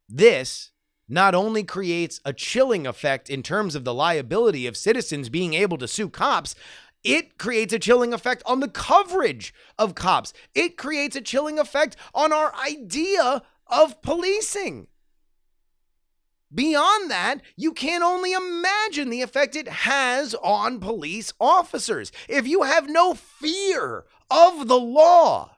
This 0.07 0.71
not 1.09 1.35
only 1.35 1.63
creates 1.63 2.21
a 2.23 2.31
chilling 2.31 2.85
effect 2.85 3.29
in 3.29 3.43
terms 3.43 3.75
of 3.75 3.83
the 3.83 3.93
liability 3.93 4.67
of 4.67 4.77
citizens 4.77 5.27
being 5.27 5.55
able 5.55 5.77
to 5.79 5.87
sue 5.87 6.07
cops, 6.07 6.55
It 7.03 7.37
creates 7.37 7.73
a 7.73 7.79
chilling 7.79 8.13
effect 8.13 8.43
on 8.45 8.59
the 8.59 8.67
coverage 8.67 9.53
of 9.77 9.95
cops. 9.95 10.33
It 10.53 10.77
creates 10.77 11.15
a 11.15 11.21
chilling 11.21 11.57
effect 11.57 11.95
on 12.13 12.33
our 12.33 12.53
idea 12.55 13.41
of 13.67 14.01
policing. 14.01 14.87
Beyond 16.53 17.11
that, 17.11 17.41
you 17.55 17.73
can 17.73 18.01
only 18.01 18.33
imagine 18.33 19.09
the 19.09 19.21
effect 19.21 19.55
it 19.55 19.67
has 19.67 20.33
on 20.35 20.79
police 20.79 21.31
officers. 21.39 22.11
If 22.27 22.47
you 22.47 22.63
have 22.63 22.89
no 22.89 23.13
fear 23.13 24.05
of 24.31 24.67
the 24.67 24.79
law, 24.79 25.55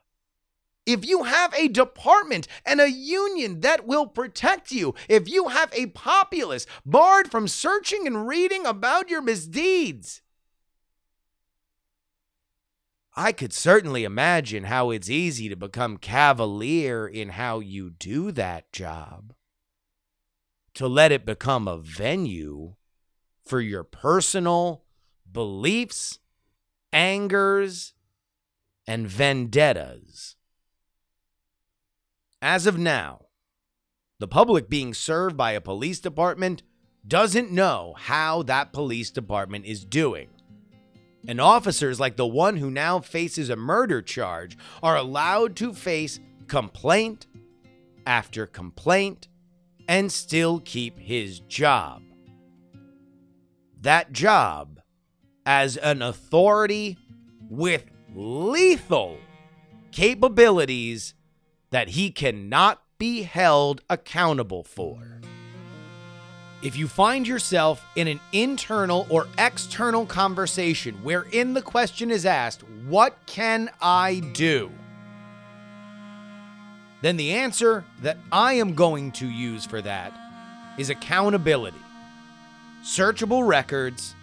if 0.84 1.04
you 1.04 1.24
have 1.24 1.54
a 1.54 1.68
department 1.68 2.48
and 2.66 2.80
a 2.80 2.90
union 2.90 3.60
that 3.60 3.86
will 3.86 4.06
protect 4.06 4.72
you, 4.72 4.94
if 5.08 5.28
you 5.28 5.48
have 5.48 5.72
a 5.72 5.86
populace 5.86 6.66
barred 6.84 7.30
from 7.30 7.46
searching 7.48 8.06
and 8.06 8.26
reading 8.26 8.66
about 8.66 9.08
your 9.08 9.22
misdeeds, 9.22 10.22
I 13.14 13.32
could 13.32 13.52
certainly 13.52 14.04
imagine 14.04 14.64
how 14.64 14.90
it's 14.90 15.10
easy 15.10 15.48
to 15.50 15.56
become 15.56 15.98
cavalier 15.98 17.06
in 17.06 17.30
how 17.30 17.60
you 17.60 17.90
do 17.90 18.32
that 18.32 18.72
job 18.72 19.34
to 20.74 20.88
let 20.88 21.12
it 21.12 21.26
become 21.26 21.68
a 21.68 21.76
venue 21.76 22.74
for 23.44 23.60
your 23.60 23.84
personal 23.84 24.84
beliefs, 25.30 26.18
angers, 26.92 27.92
and 28.86 29.06
vendettas. 29.06 30.36
As 32.42 32.66
of 32.66 32.76
now, 32.76 33.26
the 34.18 34.26
public 34.26 34.68
being 34.68 34.94
served 34.94 35.36
by 35.36 35.52
a 35.52 35.60
police 35.60 36.00
department 36.00 36.64
doesn't 37.06 37.52
know 37.52 37.94
how 37.96 38.42
that 38.42 38.72
police 38.72 39.12
department 39.12 39.64
is 39.64 39.84
doing. 39.84 40.28
And 41.28 41.40
officers 41.40 42.00
like 42.00 42.16
the 42.16 42.26
one 42.26 42.56
who 42.56 42.68
now 42.68 42.98
faces 42.98 43.48
a 43.48 43.54
murder 43.54 44.02
charge 44.02 44.58
are 44.82 44.96
allowed 44.96 45.54
to 45.56 45.72
face 45.72 46.18
complaint 46.48 47.28
after 48.08 48.44
complaint 48.48 49.28
and 49.86 50.10
still 50.10 50.58
keep 50.64 50.98
his 50.98 51.38
job. 51.38 52.02
That 53.82 54.12
job 54.12 54.80
as 55.46 55.76
an 55.76 56.02
authority 56.02 56.98
with 57.48 57.84
lethal 58.12 59.18
capabilities 59.92 61.14
that 61.72 61.88
he 61.88 62.10
cannot 62.10 62.80
be 62.98 63.22
held 63.22 63.80
accountable 63.90 64.62
for. 64.62 65.20
If 66.62 66.76
you 66.76 66.86
find 66.86 67.26
yourself 67.26 67.84
in 67.96 68.06
an 68.06 68.20
internal 68.32 69.06
or 69.10 69.26
external 69.36 70.06
conversation 70.06 70.94
wherein 71.02 71.54
the 71.54 71.62
question 71.62 72.12
is 72.12 72.24
asked, 72.24 72.62
What 72.86 73.16
can 73.26 73.68
I 73.80 74.20
do? 74.32 74.70
then 77.02 77.16
the 77.16 77.32
answer 77.32 77.84
that 78.00 78.16
I 78.30 78.52
am 78.54 78.74
going 78.74 79.10
to 79.12 79.26
use 79.28 79.66
for 79.66 79.82
that 79.82 80.16
is 80.78 80.88
accountability. 80.88 81.76
Searchable 82.84 83.46
records, 83.46 84.14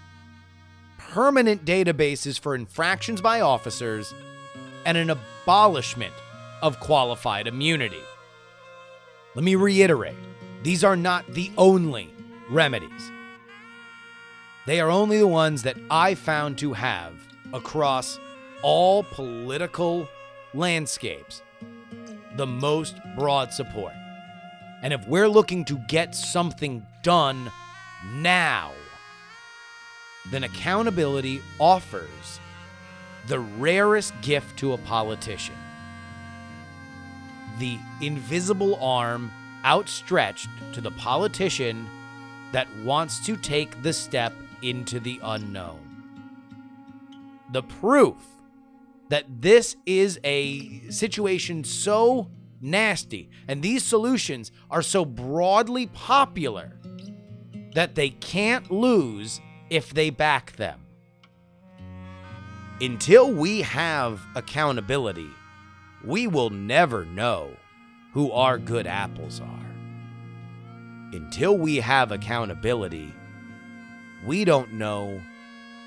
permanent 0.98 1.66
databases 1.66 2.40
for 2.40 2.56
infractions 2.56 3.22
by 3.22 3.42
officers, 3.42 4.14
and 4.86 4.98
an 4.98 5.10
abolishment 5.10 6.14
of 6.62 6.80
qualified 6.80 7.48
immunity. 7.48 8.02
Let 9.36 9.44
me 9.44 9.56
reiterate 9.56 10.18
these 10.64 10.84
are 10.84 10.96
not 10.96 11.26
the 11.34 11.52
only 11.58 12.14
remedies. 12.50 13.12
They 14.66 14.80
are 14.82 14.90
only 14.90 15.20
the 15.20 15.28
ones 15.28 15.64
that 15.64 15.78
I 15.90 16.16
found 16.16 16.58
to 16.60 16.74
have 16.74 17.14
across 17.54 18.20
all 18.62 19.04
political 19.04 20.08
landscapes 20.54 21.42
the 22.36 22.46
most 22.46 22.96
broad 23.18 23.54
support. 23.54 23.94
And 24.82 24.94
if 24.94 25.08
we're 25.08 25.30
looking 25.30 25.66
to 25.66 25.78
get 25.88 26.16
something 26.16 26.86
done 27.04 27.52
now, 28.14 28.72
then 30.32 30.44
accountability 30.44 31.42
offers 31.60 32.40
the 33.28 33.40
rarest 33.40 34.14
gift 34.22 34.58
to 34.60 34.74
a 34.74 34.78
politician 34.78 35.56
the 37.60 37.78
invisible 38.02 38.76
arm 38.84 39.32
outstretched 39.66 40.50
to 40.74 40.82
the 40.82 40.92
politician 40.92 41.88
that 42.52 42.68
wants 42.84 43.24
to 43.26 43.36
take 43.38 43.82
the 43.84 43.94
step 43.94 44.34
into 44.62 45.00
the 45.00 45.20
unknown. 45.22 45.80
The 47.52 47.64
proof 47.64 48.18
that 49.10 49.26
this 49.42 49.76
is 49.86 50.20
a 50.24 50.90
situation 50.90 51.64
so 51.64 52.30
nasty 52.62 53.30
and 53.48 53.62
these 53.62 53.84
solutions 53.84 54.52
are 54.70 54.82
so 54.82 55.06
broadly 55.06 55.88
popular 55.88 56.80
that 57.74 57.96
they 57.96 58.10
can't 58.10 58.72
lose 58.72 59.42
if 59.70 59.94
they 59.94 60.10
back 60.10 60.54
them. 60.54 60.80
Until 62.82 63.32
we 63.32 63.62
have 63.62 64.22
accountability, 64.36 65.30
we 66.04 66.28
will 66.28 66.50
never 66.50 67.06
know 67.06 67.52
who 68.14 68.32
our 68.32 68.58
good 68.58 68.88
apples 68.88 69.42
are. 69.42 69.66
Until 71.12 71.58
we 71.58 71.78
have 71.78 72.12
accountability, 72.12 73.14
we 74.26 74.46
don't 74.46 74.74
know 74.74 75.22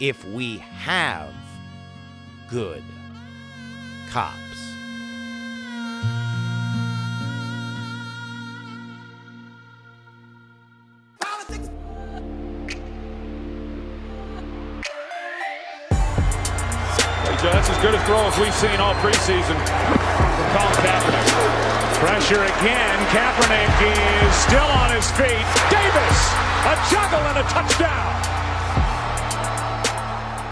if 0.00 0.24
we 0.24 0.58
have 0.58 1.32
good 2.50 2.82
cops. 4.10 4.71
Good 17.82 17.94
a 17.96 18.04
throw 18.06 18.28
as 18.28 18.38
we've 18.38 18.54
seen 18.54 18.78
all 18.78 18.94
preseason 19.02 19.58
from 19.58 19.98
Colin 20.54 20.78
Kaepernick. 20.86 21.26
Pressure 21.98 22.44
again. 22.44 22.98
Kaepernick 23.08 24.28
is 24.28 24.34
still 24.36 24.62
on 24.62 24.94
his 24.94 25.10
feet. 25.10 25.44
Davis, 25.68 26.18
a 26.62 26.78
juggle 26.88 27.18
and 27.26 27.38
a 27.38 27.42
touchdown. 27.50 28.22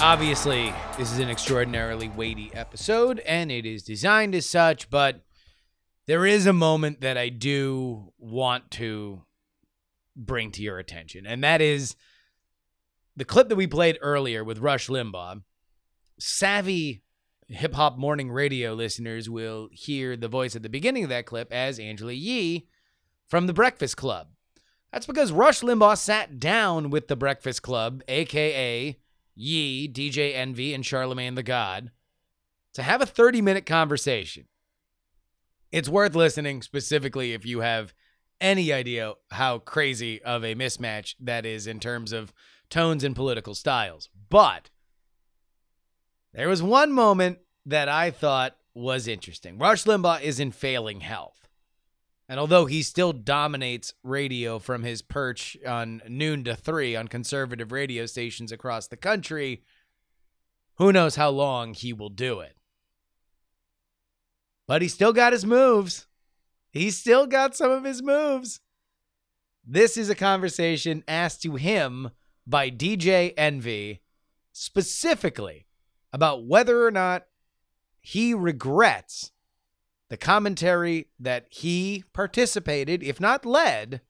Obviously, 0.02 0.74
this 0.98 1.12
is 1.12 1.20
an 1.20 1.30
extraordinarily 1.30 2.08
weighty 2.08 2.50
episode, 2.52 3.20
and 3.20 3.52
it 3.52 3.64
is 3.64 3.84
designed 3.84 4.34
as 4.34 4.46
such, 4.46 4.90
but 4.90 5.20
there 6.06 6.26
is 6.26 6.46
a 6.46 6.52
moment 6.52 7.00
that 7.02 7.16
I 7.16 7.28
do 7.28 8.12
want 8.18 8.72
to 8.72 9.22
bring 10.16 10.50
to 10.50 10.62
your 10.62 10.80
attention, 10.80 11.26
and 11.26 11.44
that 11.44 11.60
is 11.60 11.94
the 13.14 13.24
clip 13.24 13.48
that 13.50 13.56
we 13.56 13.68
played 13.68 13.98
earlier 14.02 14.42
with 14.42 14.58
Rush 14.58 14.88
Limbaugh. 14.88 15.42
Savvy 16.18 17.04
hip 17.50 17.74
hop 17.74 17.98
morning 17.98 18.30
radio 18.30 18.74
listeners 18.74 19.28
will 19.28 19.68
hear 19.72 20.16
the 20.16 20.28
voice 20.28 20.54
at 20.54 20.62
the 20.62 20.68
beginning 20.68 21.02
of 21.02 21.10
that 21.10 21.26
clip 21.26 21.52
as 21.52 21.78
Angela 21.78 22.12
Yee 22.12 22.68
from 23.28 23.46
The 23.46 23.52
Breakfast 23.52 23.96
Club. 23.96 24.28
That's 24.92 25.06
because 25.06 25.32
Rush 25.32 25.60
Limbaugh 25.60 25.98
sat 25.98 26.38
down 26.38 26.90
with 26.90 27.08
The 27.08 27.16
Breakfast 27.16 27.62
Club, 27.62 28.02
aka 28.08 28.96
Yee, 29.34 29.88
DJ 29.88 30.34
Envy, 30.34 30.74
and 30.74 30.84
Charlemagne 30.84 31.34
the 31.34 31.42
God 31.42 31.90
to 32.74 32.82
have 32.82 33.02
a 33.02 33.06
30 33.06 33.42
minute 33.42 33.66
conversation. 33.66 34.46
It's 35.72 35.88
worth 35.88 36.14
listening, 36.14 36.62
specifically 36.62 37.32
if 37.32 37.44
you 37.44 37.60
have 37.60 37.94
any 38.40 38.72
idea 38.72 39.14
how 39.30 39.58
crazy 39.58 40.22
of 40.22 40.44
a 40.44 40.54
mismatch 40.54 41.14
that 41.20 41.44
is 41.44 41.66
in 41.66 41.78
terms 41.78 42.12
of 42.12 42.32
tones 42.68 43.04
and 43.04 43.14
political 43.14 43.54
styles. 43.54 44.08
But 44.28 44.70
there 46.32 46.48
was 46.48 46.62
one 46.62 46.92
moment 46.92 47.38
that 47.66 47.88
I 47.88 48.10
thought 48.10 48.56
was 48.74 49.08
interesting. 49.08 49.58
Rush 49.58 49.84
Limbaugh 49.84 50.22
is 50.22 50.40
in 50.40 50.52
failing 50.52 51.00
health. 51.00 51.48
And 52.28 52.38
although 52.38 52.66
he 52.66 52.82
still 52.82 53.12
dominates 53.12 53.92
radio 54.04 54.60
from 54.60 54.84
his 54.84 55.02
perch 55.02 55.56
on 55.66 56.00
noon 56.08 56.44
to 56.44 56.54
three 56.54 56.94
on 56.94 57.08
conservative 57.08 57.72
radio 57.72 58.06
stations 58.06 58.52
across 58.52 58.86
the 58.86 58.96
country, 58.96 59.64
who 60.76 60.92
knows 60.92 61.16
how 61.16 61.30
long 61.30 61.74
he 61.74 61.92
will 61.92 62.08
do 62.08 62.38
it. 62.38 62.56
But 64.68 64.82
he 64.82 64.88
still 64.88 65.12
got 65.12 65.32
his 65.32 65.44
moves. 65.44 66.06
He 66.70 66.92
still 66.92 67.26
got 67.26 67.56
some 67.56 67.72
of 67.72 67.82
his 67.82 68.00
moves. 68.00 68.60
This 69.66 69.96
is 69.96 70.08
a 70.08 70.14
conversation 70.14 71.02
asked 71.08 71.42
to 71.42 71.56
him 71.56 72.10
by 72.46 72.70
DJ 72.70 73.34
Envy 73.36 74.02
specifically 74.52 75.66
about 76.12 76.44
whether 76.44 76.86
or 76.86 76.90
not 76.90 77.26
he 78.00 78.34
regrets 78.34 79.32
the 80.08 80.16
commentary 80.16 81.06
that 81.18 81.46
he 81.50 82.04
participated, 82.12 83.02
if 83.02 83.20
not 83.20 83.46
led, 83.46 84.00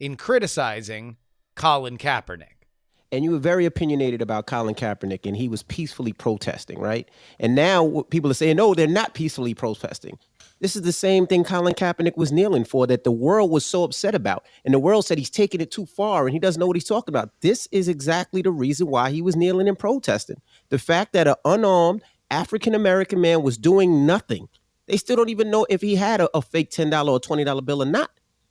in 0.00 0.16
criticizing 0.16 1.16
Colin 1.54 1.96
Kaepernick. 1.98 2.66
and 3.12 3.22
you 3.24 3.30
were 3.30 3.38
very 3.38 3.64
opinionated 3.64 4.20
about 4.20 4.46
Colin 4.46 4.74
Kaepernick, 4.74 5.24
and 5.24 5.36
he 5.36 5.46
was 5.48 5.62
peacefully 5.62 6.12
protesting, 6.12 6.80
right? 6.80 7.08
And 7.38 7.54
now 7.54 8.04
people 8.10 8.28
are 8.28 8.34
saying, 8.34 8.56
no, 8.56 8.74
they're 8.74 8.88
not 8.88 9.14
peacefully 9.14 9.54
protesting. 9.54 10.18
This 10.60 10.76
is 10.76 10.82
the 10.82 10.92
same 10.92 11.26
thing 11.26 11.44
Colin 11.44 11.74
Kaepernick 11.74 12.16
was 12.16 12.32
kneeling 12.32 12.64
for 12.64 12.86
that 12.86 13.04
the 13.04 13.12
world 13.12 13.50
was 13.50 13.66
so 13.66 13.84
upset 13.84 14.14
about. 14.14 14.46
And 14.64 14.72
the 14.72 14.78
world 14.78 15.04
said 15.04 15.18
he's 15.18 15.30
taking 15.30 15.60
it 15.60 15.70
too 15.70 15.84
far 15.84 16.26
and 16.26 16.32
he 16.32 16.38
doesn't 16.38 16.58
know 16.60 16.66
what 16.66 16.76
he's 16.76 16.84
talking 16.84 17.12
about. 17.12 17.30
This 17.40 17.68
is 17.70 17.88
exactly 17.88 18.40
the 18.40 18.50
reason 18.50 18.86
why 18.86 19.10
he 19.10 19.20
was 19.20 19.36
kneeling 19.36 19.68
and 19.68 19.78
protesting. 19.78 20.40
The 20.70 20.78
fact 20.78 21.12
that 21.12 21.28
an 21.28 21.34
unarmed 21.44 22.02
African 22.30 22.74
American 22.74 23.20
man 23.20 23.42
was 23.42 23.58
doing 23.58 24.06
nothing. 24.06 24.48
They 24.86 24.96
still 24.96 25.16
don't 25.16 25.28
even 25.28 25.50
know 25.50 25.66
if 25.68 25.80
he 25.80 25.96
had 25.96 26.20
a, 26.20 26.28
a 26.36 26.42
fake 26.42 26.70
$10 26.70 27.08
or 27.08 27.20
$20 27.20 27.64
bill 27.64 27.82
or 27.82 27.86
not. 27.86 28.10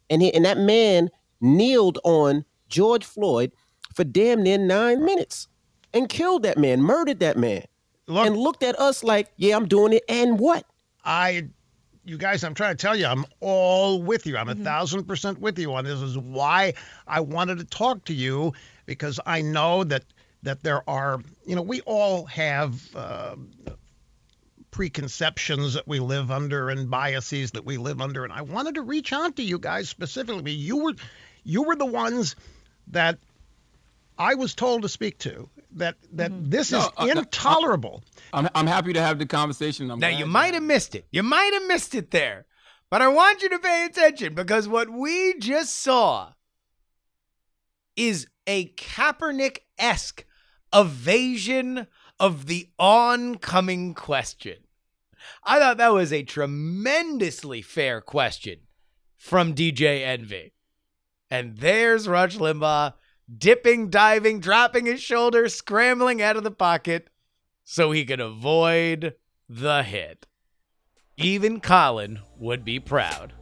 And, 0.09 0.21
he, 0.21 0.33
and 0.33 0.45
that 0.45 0.57
man 0.57 1.09
kneeled 1.41 1.99
on 2.03 2.45
George 2.67 3.05
Floyd 3.05 3.53
for 3.93 4.03
damn 4.03 4.43
near 4.43 4.57
nine 4.57 5.03
minutes 5.05 5.47
and 5.93 6.09
killed 6.09 6.43
that 6.43 6.57
man, 6.57 6.81
murdered 6.81 7.19
that 7.19 7.37
man, 7.37 7.63
Look, 8.07 8.25
and 8.25 8.35
looked 8.35 8.63
at 8.63 8.79
us 8.79 9.03
like, 9.03 9.31
yeah, 9.37 9.55
I'm 9.55 9.67
doing 9.67 9.93
it. 9.93 10.03
And 10.09 10.39
what? 10.39 10.65
I 11.05 11.49
you 12.05 12.17
guys, 12.17 12.43
I'm 12.43 12.53
trying 12.53 12.75
to 12.75 12.81
tell 12.81 12.95
you, 12.95 13.05
I'm 13.05 13.25
all 13.39 14.01
with 14.01 14.25
you. 14.25 14.37
I'm 14.37 14.49
a 14.49 14.53
mm-hmm. 14.53 14.63
thousand 14.63 15.05
percent 15.05 15.39
with 15.39 15.57
you 15.57 15.73
on 15.73 15.85
this. 15.85 15.99
this. 15.99 16.09
Is 16.09 16.17
why 16.17 16.73
I 17.07 17.21
wanted 17.21 17.59
to 17.59 17.65
talk 17.65 18.05
to 18.05 18.13
you 18.13 18.53
because 18.85 19.19
I 19.25 19.41
know 19.41 19.83
that 19.85 20.03
that 20.43 20.61
there 20.61 20.87
are, 20.89 21.21
you 21.45 21.55
know, 21.55 21.61
we 21.61 21.79
all 21.81 22.25
have 22.25 22.95
uh, 22.95 23.35
preconceptions 24.71 25.75
that 25.75 25.87
we 25.87 25.99
live 25.99 26.31
under 26.31 26.69
and 26.69 26.89
biases 26.89 27.51
that 27.51 27.63
we 27.63 27.77
live 27.77 28.01
under, 28.01 28.25
and 28.25 28.33
I 28.33 28.41
wanted 28.41 28.75
to 28.75 28.81
reach 28.81 29.13
out 29.13 29.37
to 29.37 29.43
you 29.43 29.57
guys 29.57 29.87
specifically. 29.87 30.51
You 30.51 30.77
were, 30.83 30.93
you 31.45 31.63
were 31.63 31.77
the 31.77 31.85
ones 31.85 32.35
that 32.87 33.19
I 34.17 34.35
was 34.35 34.53
told 34.53 34.81
to 34.81 34.89
speak 34.89 35.17
to 35.19 35.49
that 35.75 35.95
that 36.13 36.31
mm-hmm. 36.31 36.49
this 36.49 36.71
no, 36.71 36.79
is 36.79 36.89
uh, 36.97 37.05
intolerable. 37.05 38.03
I'm 38.31 38.49
I'm 38.55 38.67
happy 38.67 38.93
to 38.93 39.01
have 39.01 39.19
the 39.19 39.25
conversation. 39.25 39.89
I'm 39.91 39.99
now 39.99 40.09
you 40.09 40.25
might 40.25 40.53
have 40.53 40.63
missed 40.63 40.95
it. 40.95 41.07
You 41.11 41.23
might 41.23 41.53
have 41.53 41.67
missed 41.67 41.95
it 41.95 42.11
there, 42.11 42.45
but 42.89 43.01
I 43.01 43.07
want 43.07 43.41
you 43.41 43.49
to 43.49 43.59
pay 43.59 43.85
attention 43.85 44.33
because 44.33 44.67
what 44.67 44.89
we 44.89 45.35
just 45.39 45.75
saw 45.75 46.33
is 47.95 48.27
a 48.47 48.69
Kaepernick 48.69 49.59
esque 49.77 50.25
evasion 50.73 51.87
of 52.19 52.47
the 52.47 52.69
oncoming 52.79 53.93
question. 53.93 54.57
I 55.43 55.59
thought 55.59 55.77
that 55.77 55.93
was 55.93 56.11
a 56.11 56.23
tremendously 56.23 57.61
fair 57.61 58.01
question 58.01 58.59
from 59.15 59.53
DJ 59.53 60.01
Envy. 60.05 60.53
And 61.29 61.57
there's 61.57 62.07
Rush 62.07 62.37
Limbaugh 62.37 62.93
dipping, 63.37 63.89
diving, 63.89 64.39
dropping 64.39 64.85
his 64.85 65.01
shoulder, 65.01 65.47
scrambling 65.49 66.21
out 66.21 66.35
of 66.35 66.43
the 66.43 66.51
pocket 66.51 67.09
so 67.63 67.91
he 67.91 68.05
could 68.05 68.19
avoid 68.19 69.15
the 69.47 69.83
hit. 69.83 70.25
Even 71.17 71.59
Colin 71.59 72.19
would 72.37 72.65
be 72.65 72.79
proud. 72.79 73.33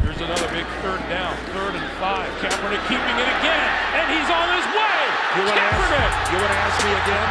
Here's 0.00 0.16
another 0.16 0.48
big 0.48 0.66
third 0.82 1.00
down, 1.08 1.36
third 1.52 1.74
and 1.74 1.90
five. 1.98 2.28
Kaepernick 2.40 2.82
keeping 2.88 3.16
it 3.20 3.30
again, 3.40 3.68
and 3.94 4.06
he's 4.10 4.30
on 4.30 4.48
his 4.56 4.66
way. 4.74 4.98
You 5.36 5.42
want 5.46 5.58
Kaepernick. 5.58 6.00
Ask, 6.00 6.32
you 6.32 6.38
want 6.38 6.52
to 6.52 6.60
ask 6.60 6.76
me 6.84 6.92
again? 7.04 7.28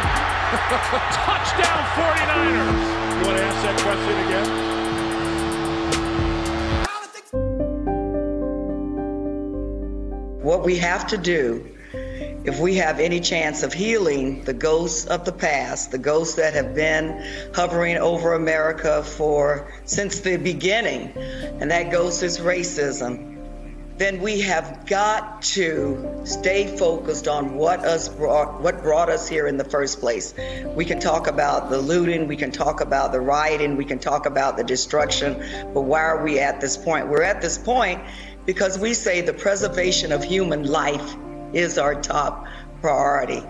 Touchdown 1.24 1.82
49ers. 1.98 3.18
You 3.18 3.26
want 3.26 3.38
to 3.38 3.44
ask 3.44 3.62
that 3.62 3.80
question 3.82 4.16
again? 4.26 4.73
What 10.44 10.62
we 10.62 10.76
have 10.76 11.06
to 11.06 11.16
do 11.16 11.66
if 12.44 12.60
we 12.60 12.74
have 12.74 13.00
any 13.00 13.18
chance 13.18 13.62
of 13.62 13.72
healing 13.72 14.44
the 14.44 14.52
ghosts 14.52 15.06
of 15.06 15.24
the 15.24 15.32
past, 15.32 15.90
the 15.90 15.96
ghosts 15.96 16.34
that 16.34 16.52
have 16.52 16.74
been 16.74 17.24
hovering 17.54 17.96
over 17.96 18.34
America 18.34 19.02
for 19.02 19.72
since 19.86 20.20
the 20.20 20.36
beginning, 20.36 21.14
and 21.16 21.70
that 21.70 21.90
ghost 21.90 22.22
is 22.22 22.40
racism, 22.40 23.33
then 23.96 24.20
we 24.20 24.40
have 24.40 24.86
got 24.86 25.42
to 25.42 26.22
stay 26.24 26.76
focused 26.76 27.28
on 27.28 27.54
what 27.54 27.80
us 27.80 28.08
brought 28.08 28.60
what 28.60 28.82
brought 28.82 29.08
us 29.08 29.28
here 29.28 29.46
in 29.46 29.56
the 29.56 29.64
first 29.64 30.00
place. 30.00 30.34
We 30.74 30.84
can 30.84 30.98
talk 30.98 31.28
about 31.28 31.70
the 31.70 31.78
looting, 31.78 32.26
we 32.26 32.36
can 32.36 32.50
talk 32.50 32.80
about 32.80 33.12
the 33.12 33.20
rioting, 33.20 33.76
we 33.76 33.84
can 33.84 34.00
talk 34.00 34.26
about 34.26 34.56
the 34.56 34.64
destruction, 34.64 35.70
but 35.72 35.82
why 35.82 36.00
are 36.00 36.24
we 36.24 36.40
at 36.40 36.60
this 36.60 36.76
point? 36.76 37.08
We're 37.08 37.22
at 37.22 37.40
this 37.40 37.56
point 37.56 38.00
because 38.46 38.78
we 38.78 38.94
say 38.94 39.20
the 39.20 39.32
preservation 39.32 40.10
of 40.10 40.24
human 40.24 40.64
life 40.64 41.14
is 41.52 41.78
our 41.78 41.94
top 41.94 42.46
priority. 42.80 43.42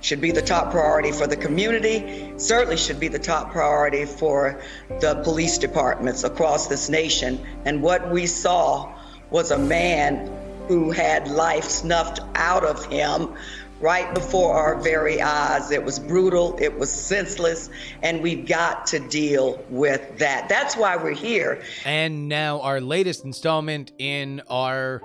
Should 0.00 0.20
be 0.20 0.32
the 0.32 0.42
top 0.42 0.72
priority 0.72 1.12
for 1.12 1.28
the 1.28 1.36
community, 1.36 2.32
certainly 2.36 2.76
should 2.76 2.98
be 2.98 3.06
the 3.06 3.20
top 3.20 3.52
priority 3.52 4.04
for 4.04 4.60
the 4.98 5.20
police 5.22 5.58
departments 5.58 6.24
across 6.24 6.66
this 6.66 6.88
nation. 6.88 7.38
And 7.64 7.84
what 7.84 8.10
we 8.10 8.26
saw 8.26 8.92
was 9.32 9.50
a 9.50 9.58
man 9.58 10.30
who 10.68 10.90
had 10.90 11.28
life 11.28 11.64
snuffed 11.64 12.20
out 12.34 12.64
of 12.64 12.84
him 12.86 13.34
right 13.80 14.14
before 14.14 14.54
our 14.54 14.80
very 14.80 15.20
eyes. 15.20 15.72
It 15.72 15.82
was 15.84 15.98
brutal, 15.98 16.56
it 16.60 16.78
was 16.78 16.90
senseless, 16.90 17.68
and 18.02 18.22
we've 18.22 18.46
got 18.46 18.86
to 18.88 19.00
deal 19.00 19.62
with 19.68 20.18
that. 20.18 20.48
That's 20.48 20.76
why 20.76 20.96
we're 20.96 21.10
here. 21.10 21.62
And 21.84 22.28
now, 22.28 22.60
our 22.60 22.80
latest 22.80 23.24
installment 23.24 23.90
in 23.98 24.40
our 24.48 25.02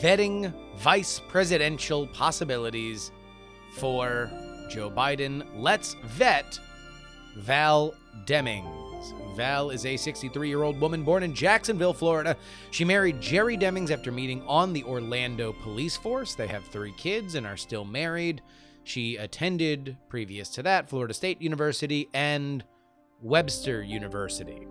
vetting 0.00 0.52
vice 0.76 1.22
presidential 1.28 2.06
possibilities 2.08 3.10
for 3.76 4.30
Joe 4.68 4.90
Biden. 4.90 5.46
Let's 5.54 5.96
vet 6.04 6.60
Val 7.38 7.94
Demings. 8.26 8.85
Val 9.36 9.70
is 9.70 9.84
a 9.84 9.96
63 9.96 10.48
year 10.48 10.62
old 10.62 10.80
woman 10.80 11.04
born 11.04 11.22
in 11.22 11.34
Jacksonville, 11.34 11.92
Florida. 11.92 12.36
She 12.70 12.84
married 12.84 13.20
Jerry 13.20 13.56
Demings 13.56 13.90
after 13.90 14.10
meeting 14.10 14.42
on 14.46 14.72
the 14.72 14.82
Orlando 14.84 15.52
police 15.52 15.96
force. 15.96 16.34
They 16.34 16.46
have 16.46 16.64
three 16.64 16.92
kids 16.92 17.34
and 17.34 17.46
are 17.46 17.56
still 17.56 17.84
married. 17.84 18.42
She 18.84 19.16
attended, 19.16 19.96
previous 20.08 20.48
to 20.50 20.62
that, 20.62 20.88
Florida 20.88 21.12
State 21.12 21.42
University 21.42 22.08
and 22.14 22.64
Webster 23.20 23.82
University. 23.82 24.66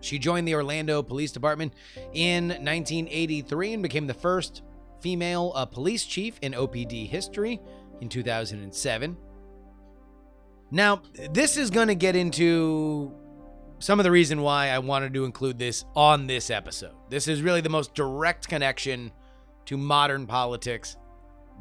She 0.00 0.18
joined 0.18 0.46
the 0.46 0.54
Orlando 0.54 1.02
Police 1.02 1.32
Department 1.32 1.72
in 2.12 2.48
1983 2.48 3.72
and 3.72 3.82
became 3.82 4.06
the 4.06 4.14
first 4.14 4.62
female 5.00 5.52
uh, 5.54 5.64
police 5.64 6.04
chief 6.04 6.38
in 6.42 6.52
OPD 6.52 7.08
history 7.08 7.60
in 8.00 8.08
2007. 8.08 9.16
Now, 10.70 11.02
this 11.30 11.56
is 11.56 11.70
going 11.70 11.88
to 11.88 11.94
get 11.94 12.16
into 12.16 13.14
some 13.78 14.00
of 14.00 14.04
the 14.04 14.10
reason 14.10 14.42
why 14.42 14.68
I 14.68 14.78
wanted 14.78 15.14
to 15.14 15.24
include 15.24 15.58
this 15.58 15.84
on 15.94 16.26
this 16.26 16.50
episode. 16.50 16.94
This 17.10 17.28
is 17.28 17.42
really 17.42 17.60
the 17.60 17.68
most 17.68 17.94
direct 17.94 18.48
connection 18.48 19.12
to 19.66 19.76
modern 19.76 20.26
politics 20.26 20.96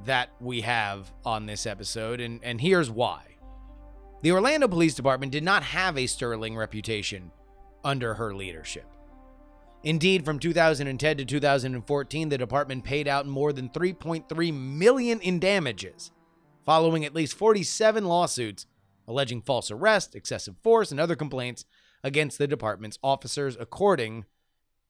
that 0.06 0.30
we 0.39 0.62
have 0.62 1.12
on 1.26 1.45
this 1.45 1.65
episode, 1.65 2.19
and, 2.19 2.39
and 2.43 2.60
here's 2.60 2.89
why. 2.89 3.23
The 4.21 4.32
Orlando 4.32 4.67
Police 4.67 4.95
Department 4.95 5.32
did 5.32 5.43
not 5.43 5.63
have 5.63 5.97
a 5.97 6.08
sterling 6.08 6.56
reputation 6.56 7.32
under 7.84 8.13
her 8.13 8.34
leadership. 8.34 8.86
Indeed, 9.84 10.23
from 10.23 10.39
2010 10.39 11.17
to 11.17 11.26
2014, 11.26 12.30
the 12.30 12.38
department 12.38 12.86
paid 12.86 13.08
out 13.08 13.28
more 13.28 13.52
than 13.52 13.69
3.3 13.69 14.54
million 14.54 15.19
in 15.19 15.39
damages, 15.39 16.12
following 16.65 17.04
at 17.04 17.13
least 17.13 17.36
47 17.36 18.06
lawsuits 18.06 18.65
alleging 19.08 19.41
false 19.41 19.69
arrest, 19.71 20.15
excessive 20.15 20.56
force, 20.63 20.91
and 20.91 20.99
other 20.99 21.15
complaints 21.15 21.65
against 22.04 22.38
the 22.38 22.48
department's 22.48 23.00
officers, 23.04 23.58
according 23.60 24.26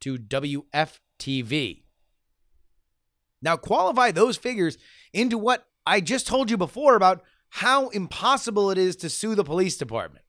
to 0.01 0.17
WFTV. 0.17 1.83
Now, 3.41 3.57
qualify 3.57 4.11
those 4.11 4.37
figures 4.37 4.77
into 5.11 5.37
what 5.37 5.67
I 5.85 5.99
just 5.99 6.27
told 6.27 6.49
you 6.49 6.57
before 6.57 6.95
about 6.95 7.23
how 7.49 7.89
impossible 7.89 8.71
it 8.71 8.77
is 8.77 8.95
to 8.97 9.09
sue 9.09 9.35
the 9.35 9.43
police 9.43 9.77
department. 9.77 10.25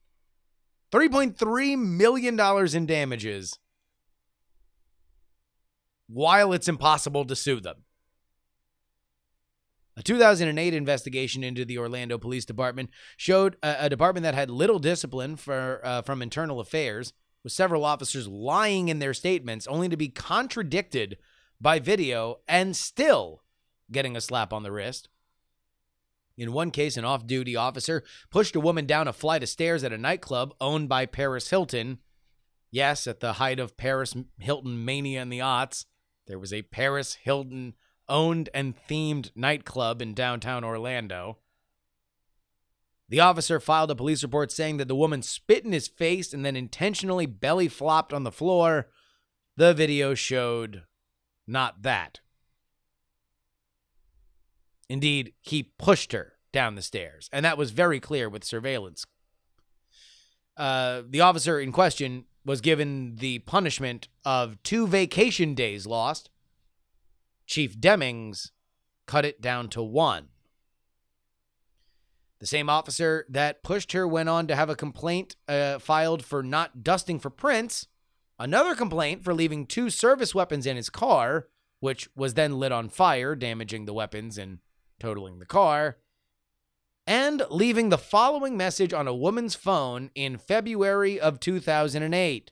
$3.3 0.91 1.77
million 1.77 2.39
in 2.75 2.85
damages 2.85 3.57
while 6.07 6.53
it's 6.53 6.67
impossible 6.67 7.25
to 7.25 7.35
sue 7.35 7.59
them. 7.59 7.77
A 9.97 10.03
2008 10.03 10.73
investigation 10.73 11.43
into 11.43 11.63
the 11.63 11.77
Orlando 11.77 12.17
Police 12.17 12.43
Department 12.43 12.89
showed 13.15 13.55
a, 13.63 13.85
a 13.85 13.89
department 13.89 14.23
that 14.23 14.35
had 14.35 14.49
little 14.49 14.79
discipline 14.79 15.37
for, 15.37 15.79
uh, 15.83 16.01
from 16.01 16.21
internal 16.21 16.59
affairs, 16.59 17.13
with 17.43 17.53
several 17.53 17.85
officers 17.85 18.27
lying 18.27 18.89
in 18.89 18.99
their 18.99 19.13
statements 19.13 19.67
only 19.67 19.87
to 19.87 19.95
be 19.95 20.09
contradicted 20.09 21.17
by 21.61 21.79
video 21.79 22.37
and 22.47 22.75
still 22.75 23.43
getting 23.91 24.17
a 24.17 24.21
slap 24.21 24.51
on 24.51 24.63
the 24.63 24.71
wrist. 24.71 25.07
In 26.37 26.51
one 26.51 26.71
case, 26.71 26.97
an 26.97 27.05
off 27.05 27.25
duty 27.25 27.55
officer 27.55 28.03
pushed 28.29 28.55
a 28.55 28.59
woman 28.59 28.85
down 28.85 29.07
a 29.07 29.13
flight 29.13 29.43
of 29.43 29.49
stairs 29.49 29.83
at 29.83 29.93
a 29.93 29.97
nightclub 29.97 30.53
owned 30.59 30.89
by 30.89 31.05
Paris 31.05 31.49
Hilton. 31.49 31.99
Yes, 32.71 33.07
at 33.07 33.21
the 33.21 33.33
height 33.33 33.59
of 33.59 33.77
Paris 33.77 34.13
Hilton 34.39 34.83
mania 34.83 35.21
in 35.21 35.29
the 35.29 35.39
aughts, 35.39 35.85
there 36.27 36.39
was 36.39 36.51
a 36.51 36.63
Paris 36.63 37.13
Hilton 37.13 37.75
owned 38.07 38.49
and 38.53 38.75
themed 38.87 39.31
nightclub 39.35 40.01
in 40.01 40.13
downtown 40.13 40.63
Orlando. 40.63 41.37
The 43.07 43.19
officer 43.19 43.59
filed 43.59 43.91
a 43.91 43.95
police 43.95 44.23
report 44.23 44.51
saying 44.51 44.77
that 44.77 44.87
the 44.87 44.95
woman 44.95 45.21
spit 45.21 45.63
in 45.63 45.71
his 45.71 45.87
face 45.87 46.33
and 46.33 46.43
then 46.43 46.55
intentionally 46.55 47.25
belly 47.25 47.67
flopped 47.67 48.13
on 48.13 48.23
the 48.23 48.31
floor. 48.31 48.87
The 49.57 49.73
video 49.73 50.15
showed 50.15 50.83
not 51.47 51.83
that. 51.83 52.19
Indeed, 54.89 55.33
he 55.41 55.71
pushed 55.77 56.11
her 56.11 56.33
down 56.51 56.75
the 56.75 56.81
stairs, 56.81 57.29
and 57.31 57.45
that 57.45 57.57
was 57.57 57.71
very 57.71 57.99
clear 57.99 58.29
with 58.29 58.43
surveillance. 58.43 59.05
Uh, 60.57 61.01
the 61.07 61.21
officer 61.21 61.59
in 61.59 61.71
question 61.71 62.25
was 62.45 62.61
given 62.61 63.15
the 63.17 63.39
punishment 63.39 64.07
of 64.23 64.61
two 64.63 64.87
vacation 64.87 65.53
days 65.53 65.85
lost. 65.85 66.29
Chief 67.45 67.79
Demings 67.79 68.51
cut 69.05 69.25
it 69.25 69.41
down 69.41 69.69
to 69.69 69.83
one. 69.83 70.29
The 72.39 72.47
same 72.47 72.69
officer 72.69 73.25
that 73.29 73.63
pushed 73.63 73.93
her 73.93 74.07
went 74.07 74.29
on 74.29 74.47
to 74.47 74.55
have 74.55 74.69
a 74.69 74.75
complaint 74.75 75.35
uh, 75.47 75.79
filed 75.79 76.23
for 76.23 76.43
not 76.43 76.83
dusting 76.83 77.19
for 77.19 77.29
prints, 77.29 77.87
another 78.37 78.75
complaint 78.75 79.23
for 79.23 79.33
leaving 79.33 79.65
two 79.65 79.89
service 79.89 80.35
weapons 80.35 80.65
in 80.65 80.75
his 80.75 80.89
car, 80.89 81.47
which 81.79 82.09
was 82.15 82.33
then 82.33 82.59
lit 82.59 82.71
on 82.71 82.89
fire, 82.89 83.35
damaging 83.35 83.85
the 83.85 83.93
weapons 83.93 84.37
and 84.37 84.59
totaling 84.99 85.39
the 85.39 85.45
car, 85.45 85.97
and 87.07 87.43
leaving 87.49 87.89
the 87.89 87.97
following 87.97 88.57
message 88.57 88.91
on 88.91 89.07
a 89.07 89.15
woman's 89.15 89.55
phone 89.55 90.09
in 90.13 90.37
February 90.37 91.19
of 91.19 91.39
2008. 91.39 92.51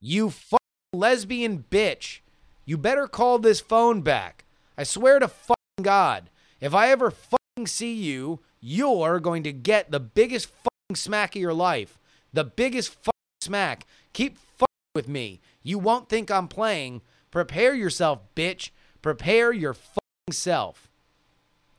You 0.00 0.30
fucking 0.30 0.58
lesbian 0.92 1.64
bitch. 1.68 2.20
You 2.64 2.78
better 2.78 3.06
call 3.06 3.38
this 3.38 3.60
phone 3.60 4.00
back. 4.00 4.44
I 4.76 4.84
swear 4.84 5.18
to 5.18 5.28
fucking 5.28 5.82
God, 5.82 6.30
if 6.60 6.74
I 6.74 6.90
ever 6.90 7.10
fucking 7.10 7.66
see 7.66 7.94
you, 7.94 8.40
you're 8.60 9.20
going 9.20 9.42
to 9.42 9.52
get 9.52 9.90
the 9.90 10.00
biggest 10.00 10.48
fucking 10.48 10.96
smack 10.96 11.36
of 11.36 11.42
your 11.42 11.54
life. 11.54 11.98
The 12.32 12.44
biggest 12.44 12.94
fucking 12.94 13.12
smack. 13.42 13.86
Keep 14.12 14.38
fucking 14.38 14.66
with 14.94 15.08
me. 15.08 15.40
You 15.62 15.78
won't 15.78 16.08
think 16.08 16.30
I'm 16.30 16.48
playing. 16.48 17.02
Prepare 17.30 17.74
yourself, 17.74 18.20
bitch. 18.34 18.70
Prepare 19.02 19.52
your 19.52 19.74
fucking 19.74 20.32
self. 20.32 20.88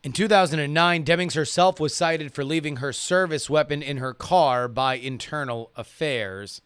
In 0.04 0.12
2009, 0.12 1.04
Demings 1.04 1.34
herself 1.34 1.80
was 1.80 1.95
cited 1.95 2.32
for 2.32 2.45
leaving 2.45 2.76
her 2.76 2.93
service 2.93 3.50
weapon 3.50 3.82
in 3.82 3.98
her 3.98 4.13
car 4.13 4.67
by 4.67 4.95
Internal 4.95 5.71
Affairs. 5.76 6.62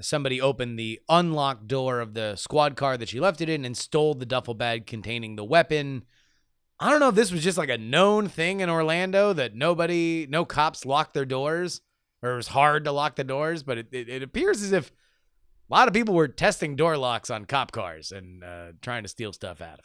Somebody 0.00 0.40
opened 0.40 0.78
the 0.78 1.00
unlocked 1.08 1.66
door 1.66 2.00
of 2.00 2.14
the 2.14 2.36
squad 2.36 2.76
car 2.76 2.96
that 2.96 3.08
she 3.08 3.20
left 3.20 3.40
it 3.40 3.48
in 3.48 3.64
and 3.64 3.76
stole 3.76 4.14
the 4.14 4.26
duffel 4.26 4.54
bag 4.54 4.86
containing 4.86 5.36
the 5.36 5.44
weapon. 5.44 6.04
I 6.78 6.90
don't 6.90 7.00
know 7.00 7.08
if 7.08 7.16
this 7.16 7.32
was 7.32 7.42
just 7.42 7.58
like 7.58 7.68
a 7.68 7.78
known 7.78 8.28
thing 8.28 8.60
in 8.60 8.70
Orlando 8.70 9.32
that 9.32 9.54
nobody, 9.54 10.26
no 10.30 10.44
cops 10.44 10.86
locked 10.86 11.14
their 11.14 11.24
doors 11.24 11.80
or 12.22 12.32
it 12.32 12.36
was 12.36 12.48
hard 12.48 12.84
to 12.84 12.92
lock 12.92 13.16
the 13.16 13.24
doors, 13.24 13.62
but 13.62 13.78
it, 13.78 13.88
it, 13.92 14.08
it 14.08 14.22
appears 14.22 14.62
as 14.62 14.72
if 14.72 14.92
a 15.70 15.74
lot 15.74 15.88
of 15.88 15.94
people 15.94 16.14
were 16.14 16.28
testing 16.28 16.76
door 16.76 16.96
locks 16.96 17.30
on 17.30 17.44
cop 17.44 17.72
cars 17.72 18.12
and 18.12 18.42
uh, 18.42 18.72
trying 18.80 19.02
to 19.02 19.08
steal 19.08 19.32
stuff 19.32 19.60
out 19.60 19.78
of 19.78 19.84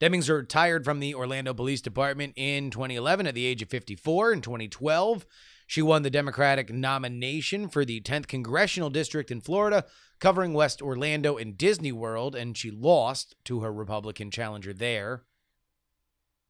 them. 0.00 0.12
Demings 0.12 0.34
retired 0.34 0.84
from 0.84 1.00
the 1.00 1.14
Orlando 1.14 1.52
Police 1.52 1.82
Department 1.82 2.32
in 2.36 2.70
2011 2.70 3.26
at 3.26 3.34
the 3.34 3.44
age 3.44 3.60
of 3.62 3.68
54. 3.68 4.32
In 4.32 4.40
2012, 4.40 5.26
she 5.70 5.82
won 5.82 6.02
the 6.02 6.10
Democratic 6.10 6.72
nomination 6.72 7.68
for 7.68 7.84
the 7.84 8.00
10th 8.00 8.26
Congressional 8.26 8.90
District 8.90 9.30
in 9.30 9.40
Florida, 9.40 9.84
covering 10.18 10.52
West 10.52 10.82
Orlando 10.82 11.36
and 11.36 11.56
Disney 11.56 11.92
World, 11.92 12.34
and 12.34 12.58
she 12.58 12.72
lost 12.72 13.36
to 13.44 13.60
her 13.60 13.72
Republican 13.72 14.32
challenger 14.32 14.72
there. 14.72 15.22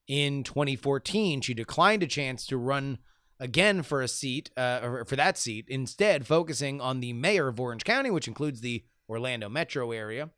In 0.09 0.43
2014, 0.43 1.43
she 1.43 1.53
declined 1.53 2.03
a 2.03 2.07
chance 2.07 2.47
to 2.47 2.57
run 2.57 2.97
again 3.39 3.83
for 3.83 4.01
a 4.01 4.09
seat, 4.09 4.53
uh, 4.57 5.05
for 5.05 5.17
that 5.17 5.37
seat, 5.37 5.67
instead 5.69 6.27
focusing 6.27 6.81
on 6.81 7.01
the 7.01 7.13
mayor 7.13 7.49
of 7.49 7.61
Orange 7.61 7.85
County, 7.85 8.11
which 8.11 8.27
includes 8.27 8.63
the 8.63 8.85
Orlando 9.07 9.51
metro 9.51 9.93
area, 9.93 10.31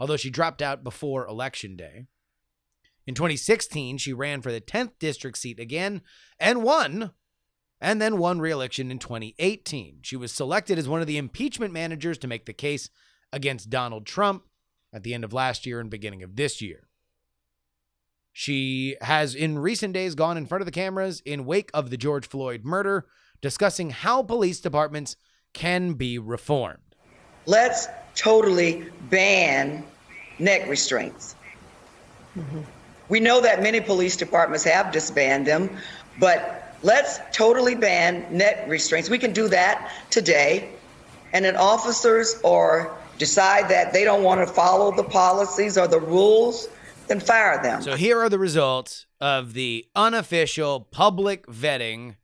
although 0.00 0.16
she 0.16 0.30
dropped 0.30 0.62
out 0.62 0.82
before 0.82 1.26
Election 1.26 1.76
Day. 1.76 2.06
In 3.06 3.14
2016, 3.14 3.98
she 3.98 4.14
ran 4.14 4.40
for 4.40 4.50
the 4.50 4.62
10th 4.62 4.92
district 4.98 5.36
seat 5.36 5.60
again 5.60 6.00
and 6.40 6.62
won, 6.62 7.10
and 7.82 8.00
then 8.00 8.16
won 8.16 8.40
re 8.40 8.52
election 8.52 8.90
in 8.92 8.98
2018. 9.00 9.98
She 10.02 10.16
was 10.16 10.32
selected 10.32 10.78
as 10.78 10.88
one 10.88 11.00
of 11.00 11.08
the 11.08 11.18
impeachment 11.18 11.74
managers 11.74 12.16
to 12.18 12.28
make 12.28 12.46
the 12.46 12.52
case 12.52 12.88
against 13.32 13.68
Donald 13.68 14.06
Trump 14.06 14.44
at 14.92 15.02
the 15.02 15.12
end 15.12 15.24
of 15.24 15.32
last 15.32 15.66
year 15.66 15.80
and 15.80 15.90
beginning 15.90 16.22
of 16.22 16.36
this 16.36 16.62
year. 16.62 16.86
She 18.32 18.96
has 19.02 19.34
in 19.34 19.58
recent 19.58 19.92
days 19.92 20.14
gone 20.14 20.38
in 20.38 20.46
front 20.46 20.62
of 20.62 20.66
the 20.66 20.72
cameras 20.72 21.20
in 21.26 21.44
wake 21.44 21.70
of 21.74 21.90
the 21.90 21.96
George 21.96 22.26
Floyd 22.26 22.64
murder, 22.64 23.06
discussing 23.42 23.90
how 23.90 24.22
police 24.22 24.60
departments 24.60 25.16
can 25.52 25.94
be 25.94 26.18
reformed. 26.18 26.78
Let's 27.46 27.88
totally 28.14 28.86
ban 29.10 29.84
neck 30.38 30.68
restraints. 30.68 31.34
Mm-hmm. 32.38 32.60
We 33.08 33.18
know 33.18 33.40
that 33.40 33.60
many 33.60 33.80
police 33.80 34.16
departments 34.16 34.64
have 34.64 34.92
disbanded 34.92 35.48
them, 35.52 35.76
but 36.20 36.61
let's 36.82 37.20
totally 37.32 37.74
ban 37.74 38.26
net 38.30 38.66
restraints. 38.68 39.08
We 39.08 39.18
can 39.18 39.32
do 39.32 39.48
that 39.48 39.92
today. 40.10 40.70
And 41.32 41.44
then 41.44 41.56
officers 41.56 42.40
or 42.44 42.96
decide 43.18 43.68
that 43.70 43.92
they 43.92 44.04
don't 44.04 44.22
want 44.22 44.46
to 44.46 44.52
follow 44.52 44.94
the 44.94 45.04
policies 45.04 45.78
or 45.78 45.86
the 45.86 46.00
rules, 46.00 46.68
then 47.06 47.20
fire 47.20 47.62
them. 47.62 47.82
So 47.82 47.96
here 47.96 48.20
are 48.20 48.28
the 48.28 48.38
results 48.38 49.06
of 49.20 49.54
the 49.54 49.86
unofficial 49.94 50.80
public 50.80 51.46
vetting 51.46 52.16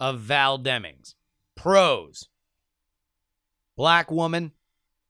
of 0.00 0.20
Val 0.20 0.58
Demings. 0.58 1.14
Pros 1.56 2.28
Black 3.76 4.10
woman, 4.10 4.52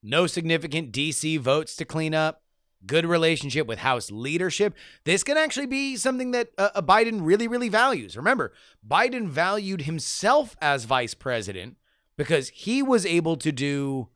no 0.02 0.26
significant 0.26 0.92
DC 0.92 1.38
votes 1.38 1.74
to 1.76 1.86
clean 1.86 2.14
up, 2.14 2.42
good 2.86 3.06
relationship 3.06 3.66
with 3.66 3.80
House 3.80 4.10
leadership. 4.10 4.74
This 5.04 5.24
can 5.24 5.36
actually 5.36 5.66
be 5.66 5.96
something 5.96 6.30
that 6.32 6.50
uh, 6.56 6.80
Biden 6.82 7.20
really, 7.22 7.48
really 7.48 7.68
values. 7.68 8.16
Remember, 8.16 8.52
Biden 8.86 9.28
valued 9.28 9.82
himself 9.82 10.56
as 10.60 10.84
vice 10.84 11.14
president 11.14 11.76
because 12.16 12.48
he 12.50 12.82
was 12.82 13.04
able 13.04 13.36
to 13.36 13.52
do 13.52 14.08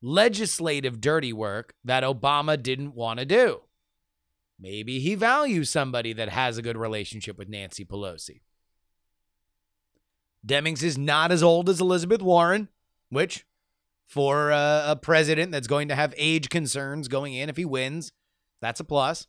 legislative 0.00 1.00
dirty 1.00 1.32
work 1.32 1.74
that 1.84 2.02
Obama 2.02 2.60
didn't 2.60 2.94
want 2.94 3.20
to 3.20 3.24
do. 3.24 3.62
Maybe 4.58 5.00
he 5.00 5.14
values 5.14 5.70
somebody 5.70 6.12
that 6.12 6.28
has 6.28 6.58
a 6.58 6.62
good 6.62 6.76
relationship 6.76 7.38
with 7.38 7.48
Nancy 7.48 7.84
Pelosi. 7.84 8.42
Demings 10.46 10.82
is 10.82 10.98
not 10.98 11.30
as 11.32 11.42
old 11.42 11.68
as 11.68 11.80
Elizabeth 11.80 12.22
Warren, 12.22 12.68
which 13.10 13.44
for 14.12 14.50
a, 14.50 14.84
a 14.88 14.96
president 15.00 15.52
that's 15.52 15.66
going 15.66 15.88
to 15.88 15.94
have 15.94 16.12
age 16.18 16.50
concerns 16.50 17.08
going 17.08 17.32
in 17.32 17.48
if 17.48 17.56
he 17.56 17.64
wins. 17.64 18.12
That's 18.60 18.78
a 18.78 18.84
plus. 18.84 19.26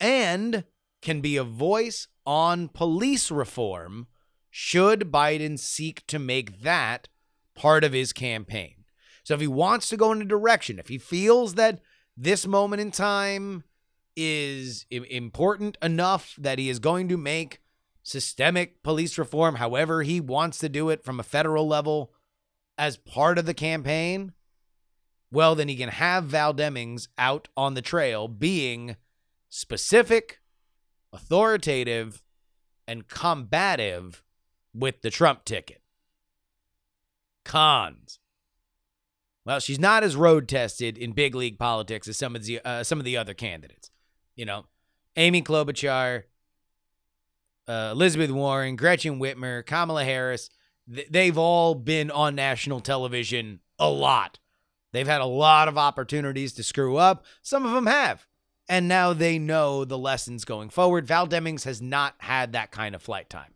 And 0.00 0.64
can 1.00 1.20
be 1.20 1.36
a 1.36 1.44
voice 1.44 2.08
on 2.26 2.66
police 2.66 3.30
reform 3.30 4.08
should 4.50 5.12
Biden 5.12 5.56
seek 5.56 6.04
to 6.08 6.18
make 6.18 6.62
that 6.62 7.06
part 7.54 7.84
of 7.84 7.92
his 7.92 8.12
campaign. 8.12 8.86
So 9.22 9.34
if 9.34 9.40
he 9.40 9.46
wants 9.46 9.88
to 9.90 9.96
go 9.96 10.10
in 10.10 10.20
a 10.20 10.24
direction, 10.24 10.80
if 10.80 10.88
he 10.88 10.98
feels 10.98 11.54
that 11.54 11.78
this 12.16 12.48
moment 12.48 12.82
in 12.82 12.90
time 12.90 13.62
is 14.16 14.84
important 14.90 15.78
enough 15.80 16.34
that 16.38 16.58
he 16.58 16.68
is 16.68 16.80
going 16.80 17.08
to 17.08 17.16
make 17.16 17.60
systemic 18.02 18.82
police 18.82 19.16
reform 19.16 19.54
however 19.54 20.02
he 20.02 20.20
wants 20.20 20.58
to 20.58 20.68
do 20.68 20.88
it 20.88 21.04
from 21.04 21.20
a 21.20 21.22
federal 21.22 21.68
level 21.68 22.12
as 22.80 22.96
part 22.96 23.38
of 23.38 23.44
the 23.44 23.52
campaign, 23.52 24.32
well, 25.30 25.54
then 25.54 25.68
he 25.68 25.76
can 25.76 25.90
have 25.90 26.24
Val 26.24 26.54
Demings 26.54 27.08
out 27.18 27.46
on 27.54 27.74
the 27.74 27.82
trail 27.82 28.26
being 28.26 28.96
specific, 29.50 30.40
authoritative, 31.12 32.22
and 32.88 33.06
combative 33.06 34.24
with 34.74 35.02
the 35.02 35.10
Trump 35.10 35.44
ticket. 35.44 35.82
Cons. 37.44 38.18
Well, 39.44 39.60
she's 39.60 39.78
not 39.78 40.02
as 40.02 40.16
road 40.16 40.48
tested 40.48 40.96
in 40.96 41.12
big 41.12 41.34
league 41.34 41.58
politics 41.58 42.08
as 42.08 42.16
some 42.16 42.34
of 42.34 42.44
the 42.44 42.60
uh, 42.64 42.82
some 42.82 42.98
of 42.98 43.04
the 43.04 43.18
other 43.18 43.34
candidates. 43.34 43.90
You 44.36 44.46
know, 44.46 44.64
Amy 45.16 45.42
Klobuchar, 45.42 46.22
uh, 47.68 47.90
Elizabeth 47.92 48.30
Warren, 48.30 48.76
Gretchen 48.76 49.20
Whitmer, 49.20 49.64
Kamala 49.66 50.04
Harris 50.04 50.48
they've 50.90 51.38
all 51.38 51.74
been 51.74 52.10
on 52.10 52.34
national 52.34 52.80
television 52.80 53.60
a 53.78 53.88
lot. 53.88 54.38
They've 54.92 55.06
had 55.06 55.20
a 55.20 55.26
lot 55.26 55.68
of 55.68 55.78
opportunities 55.78 56.52
to 56.54 56.62
screw 56.62 56.96
up. 56.96 57.24
Some 57.42 57.64
of 57.64 57.72
them 57.72 57.86
have. 57.86 58.26
And 58.68 58.88
now 58.88 59.12
they 59.12 59.38
know 59.38 59.84
the 59.84 59.98
lessons 59.98 60.44
going 60.44 60.70
forward. 60.70 61.06
Val 61.06 61.26
Demings 61.26 61.64
has 61.64 61.80
not 61.80 62.14
had 62.18 62.52
that 62.52 62.70
kind 62.70 62.94
of 62.94 63.02
flight 63.02 63.30
time. 63.30 63.54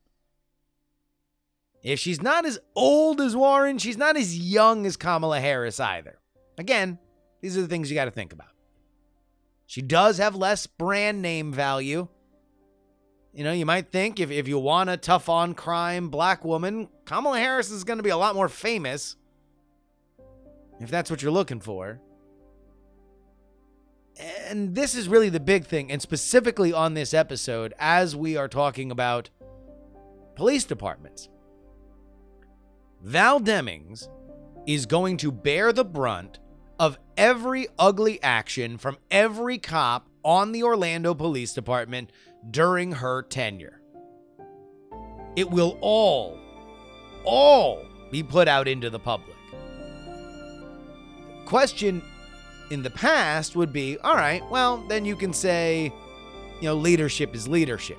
If 1.83 1.99
she's 2.01 2.23
not 2.23 2.47
as 2.47 2.59
old 2.75 3.21
as 3.21 3.37
Warren, 3.37 3.79
she's 3.79 3.99
not 3.99 4.17
as 4.17 4.39
young 4.39 4.87
as 4.87 4.97
Kamala 4.97 5.41
Harris 5.41 5.79
either. 5.79 6.19
Again, 6.57 6.99
These 7.45 7.59
are 7.59 7.61
the 7.61 7.69
things 7.69 7.91
you 7.91 7.95
got 7.95 8.07
to 8.07 8.11
think 8.11 8.33
about. 8.33 8.49
She 9.67 9.83
does 9.83 10.17
have 10.17 10.35
less 10.35 10.67
brand 10.67 11.21
name 11.21 11.53
value. 11.53 12.09
You 13.35 13.43
know, 13.43 13.53
you 13.53 13.67
might 13.67 13.91
think 13.91 14.21
if, 14.21 14.31
if 14.31 14.47
you 14.47 14.61
want 14.61 14.91
a 14.91 14.97
tough 14.97 15.29
on 15.29 15.55
crime 15.55 16.09
black 16.09 16.45
woman, 16.45 16.89
Kamala 17.05 17.41
Harris 17.41 17.71
is 17.71 17.83
going 17.83 17.97
to 17.97 18.05
be 18.05 18.11
a 18.11 18.17
lot 18.17 18.37
more 18.37 18.49
famous 18.49 19.17
if 20.81 20.89
that's 20.89 21.11
what 21.11 21.21
you're 21.21 21.33
looking 21.33 21.61
for. 21.61 22.01
And 24.47 24.77
this 24.77 24.95
is 24.95 25.09
really 25.09 25.29
the 25.29 25.41
big 25.41 25.65
thing, 25.65 25.91
and 25.91 26.01
specifically 26.01 26.73
on 26.73 26.95
this 26.95 27.13
episode, 27.13 27.75
as 27.81 28.15
we 28.15 28.37
are 28.37 28.47
talking 28.47 28.93
about 28.93 29.31
police 30.37 30.65
departments. 30.65 31.29
Val 33.03 33.41
Demings 33.41 34.09
is 34.67 34.87
going 34.87 35.17
to 35.17 35.33
bear 35.33 35.73
the 35.73 35.85
brunt 35.85 36.39
of 36.79 36.99
every 37.17 37.67
ugly 37.81 38.23
action 38.23 38.79
from 38.79 38.99
every 39.11 39.59
cop 39.59 40.09
on 40.25 40.53
the 40.53 40.63
Orlando 40.63 41.15
Police 41.15 41.53
Department 41.53 42.11
during 42.51 42.93
her 42.93 43.23
tenure. 43.23 43.81
It 45.37 45.51
will 45.51 45.79
all, 45.81 46.39
all 47.25 47.85
be 48.11 48.23
put 48.23 48.49
out 48.49 48.69
into 48.69 48.91
the 48.91 48.99
public. 48.99 49.37
The 49.51 51.47
question 51.47 52.03
in 52.71 52.83
the 52.83 52.91
past 52.91 53.57
would 53.57 53.73
be 53.73 53.99
all 53.99 54.15
right, 54.15 54.49
well, 54.51 54.79
then 54.89 55.05
you 55.05 55.17
can 55.17 55.33
say, 55.33 55.93
you 56.61 56.69
know, 56.69 56.75
leadership 56.75 57.35
is 57.35 57.49
leadership. 57.49 57.99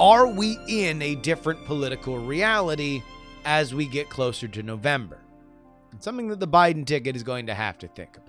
Are 0.00 0.28
we 0.28 0.58
in 0.68 1.02
a 1.02 1.16
different 1.16 1.64
political 1.64 2.18
reality 2.18 3.02
as 3.44 3.74
we 3.74 3.86
get 3.86 4.08
closer 4.08 4.46
to 4.46 4.62
November? 4.62 5.18
It's 5.92 6.04
something 6.04 6.28
that 6.28 6.38
the 6.38 6.46
Biden 6.46 6.86
ticket 6.86 7.16
is 7.16 7.22
going 7.22 7.46
to 7.46 7.54
have 7.54 7.78
to 7.78 7.88
think 7.88 8.16
about. 8.16 8.27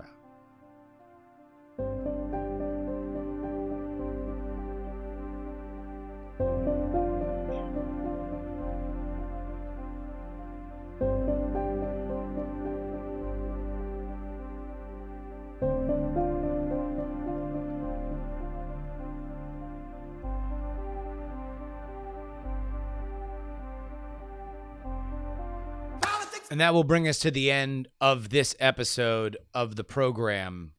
And 26.50 26.60
that 26.60 26.74
will 26.74 26.84
bring 26.84 27.06
us 27.06 27.20
to 27.20 27.30
the 27.30 27.50
end 27.50 27.88
of 28.00 28.30
this 28.30 28.56
episode 28.58 29.36
of 29.54 29.76
the 29.76 29.84
program. 29.84 30.72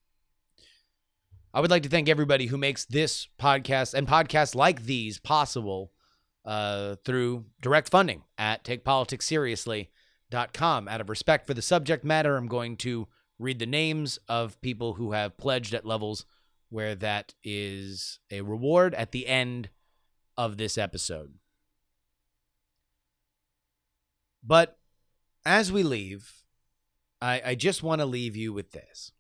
I 1.54 1.62
would 1.62 1.72
like 1.72 1.84
to 1.84 1.90
thank 1.90 2.10
everybody 2.10 2.48
who 2.48 2.58
makes 2.58 2.84
this 2.84 3.30
podcast 3.40 3.94
and 3.94 4.06
podcasts 4.06 4.54
like 4.54 4.84
these 4.84 5.18
possible 5.18 5.94
uh, 6.44 6.98
through 7.06 7.46
direct 7.62 7.90
funding 7.90 8.24
at 8.38 8.66
takepoliticsseriously.com. 8.66 10.88
Out 10.90 11.02
of 11.02 11.10
respect 11.10 11.48
for 11.48 11.54
the 11.54 11.62
subject 11.62 12.04
matter, 12.04 12.36
I'm 12.36 12.48
going 12.48 12.76
to 12.78 13.08
read 13.40 13.60
the 13.60 13.66
names 13.66 14.20
of 14.28 14.60
people 14.62 14.96
who 14.96 15.14
have 15.14 15.38
pledged 15.38 15.74
at 15.74 15.86
levels 15.86 16.26
where 16.70 16.96
that 16.96 17.34
is 17.44 18.20
a 18.30 18.42
reward 18.42 18.94
at 18.96 19.12
the 19.12 19.28
end 19.28 19.70
of 20.38 20.58
this 20.58 20.78
episode. 20.78 21.36
But 24.44 24.78
as 25.46 25.72
we 25.72 25.84
leave, 25.84 26.44
I, 27.22 27.42
I 27.46 27.56
just 27.56 27.84
want 27.84 28.02
to 28.02 28.06
leave 28.06 28.36
you 28.36 28.54
with 28.54 28.72
this. 28.72 29.12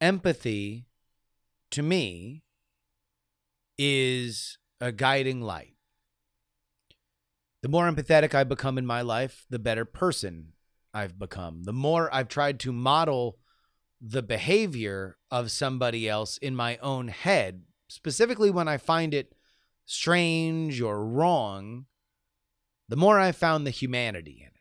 Empathy, 0.00 0.86
to 1.70 1.82
me, 1.82 2.42
is 3.78 4.58
a 4.80 4.92
guiding 4.92 5.40
light. 5.40 5.74
The 7.62 7.68
more 7.68 7.90
empathetic 7.90 8.34
I 8.34 8.44
become 8.44 8.76
in 8.76 8.84
my 8.84 9.00
life, 9.00 9.46
the 9.48 9.58
better 9.58 9.84
person 9.86 10.52
I've 10.92 11.18
become. 11.18 11.64
The 11.64 11.72
more 11.72 12.12
I've 12.14 12.28
tried 12.28 12.60
to 12.60 12.72
model 12.72 13.38
the 14.00 14.22
behavior 14.22 15.16
of 15.30 15.50
somebody 15.50 16.08
else 16.08 16.36
in 16.36 16.54
my 16.54 16.76
own 16.78 17.08
head, 17.08 17.62
specifically 17.88 18.50
when 18.50 18.68
I 18.68 18.76
find 18.76 19.14
it 19.14 19.34
strange 19.86 20.80
or 20.80 21.06
wrong, 21.06 21.86
the 22.88 22.96
more 22.96 23.18
I 23.18 23.32
found 23.32 23.66
the 23.66 23.70
humanity 23.70 24.38
in 24.40 24.48
it. 24.48 24.52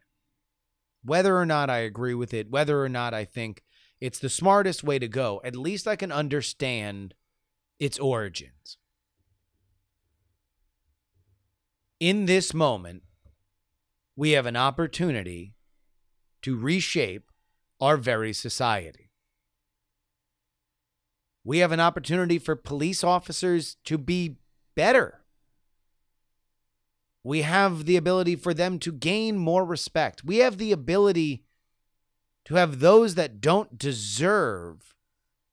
Whether 1.04 1.38
or 1.38 1.46
not 1.46 1.70
I 1.70 1.80
agree 1.80 2.14
with 2.14 2.34
it, 2.34 2.50
whether 2.50 2.82
or 2.82 2.90
not 2.90 3.14
I 3.14 3.26
think 3.26 3.64
it's 4.00 4.20
the 4.20 4.30
smartest 4.30 4.84
way 4.84 5.00
to 5.00 5.08
go, 5.08 5.42
at 5.44 5.56
least 5.56 5.88
I 5.88 5.96
can 5.96 6.12
understand 6.12 7.14
its 7.80 8.00
origins. 8.00 8.78
In 12.00 12.26
this 12.26 12.54
moment, 12.54 13.04
we 14.16 14.32
have 14.32 14.46
an 14.46 14.56
opportunity 14.56 15.56
to 16.42 16.58
reshape 16.58 17.32
our 17.80 17.98
very 17.98 18.34
society. 18.34 19.10
We 21.44 21.60
have 21.60 21.72
an 21.72 21.80
opportunity 21.80 22.40
for 22.40 22.56
police 22.56 23.04
officers 23.04 23.76
to 23.86 23.98
be 23.98 24.38
better 24.76 25.23
we 27.24 27.44
have 27.44 27.86
the 27.86 27.96
ability 27.96 28.36
for 28.36 28.54
them 28.54 28.78
to 28.80 28.92
gain 28.92 29.38
more 29.38 29.64
respect. 29.64 30.24
We 30.26 30.38
have 30.38 30.58
the 30.58 30.74
ability 30.74 31.44
to 32.46 32.56
have 32.56 32.80
those 32.80 33.16
that 33.16 33.40
don't 33.40 33.78
deserve 33.78 34.94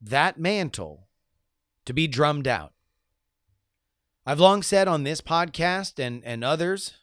that 0.00 0.38
mantle 0.38 1.08
to 1.86 1.92
be 1.92 2.08
drummed 2.08 2.48
out. 2.48 2.72
I've 4.26 4.40
long 4.40 4.62
said 4.62 4.88
on 4.88 5.04
this 5.04 5.20
podcast 5.20 6.04
and, 6.04 6.22
and 6.24 6.42
others 6.42 6.94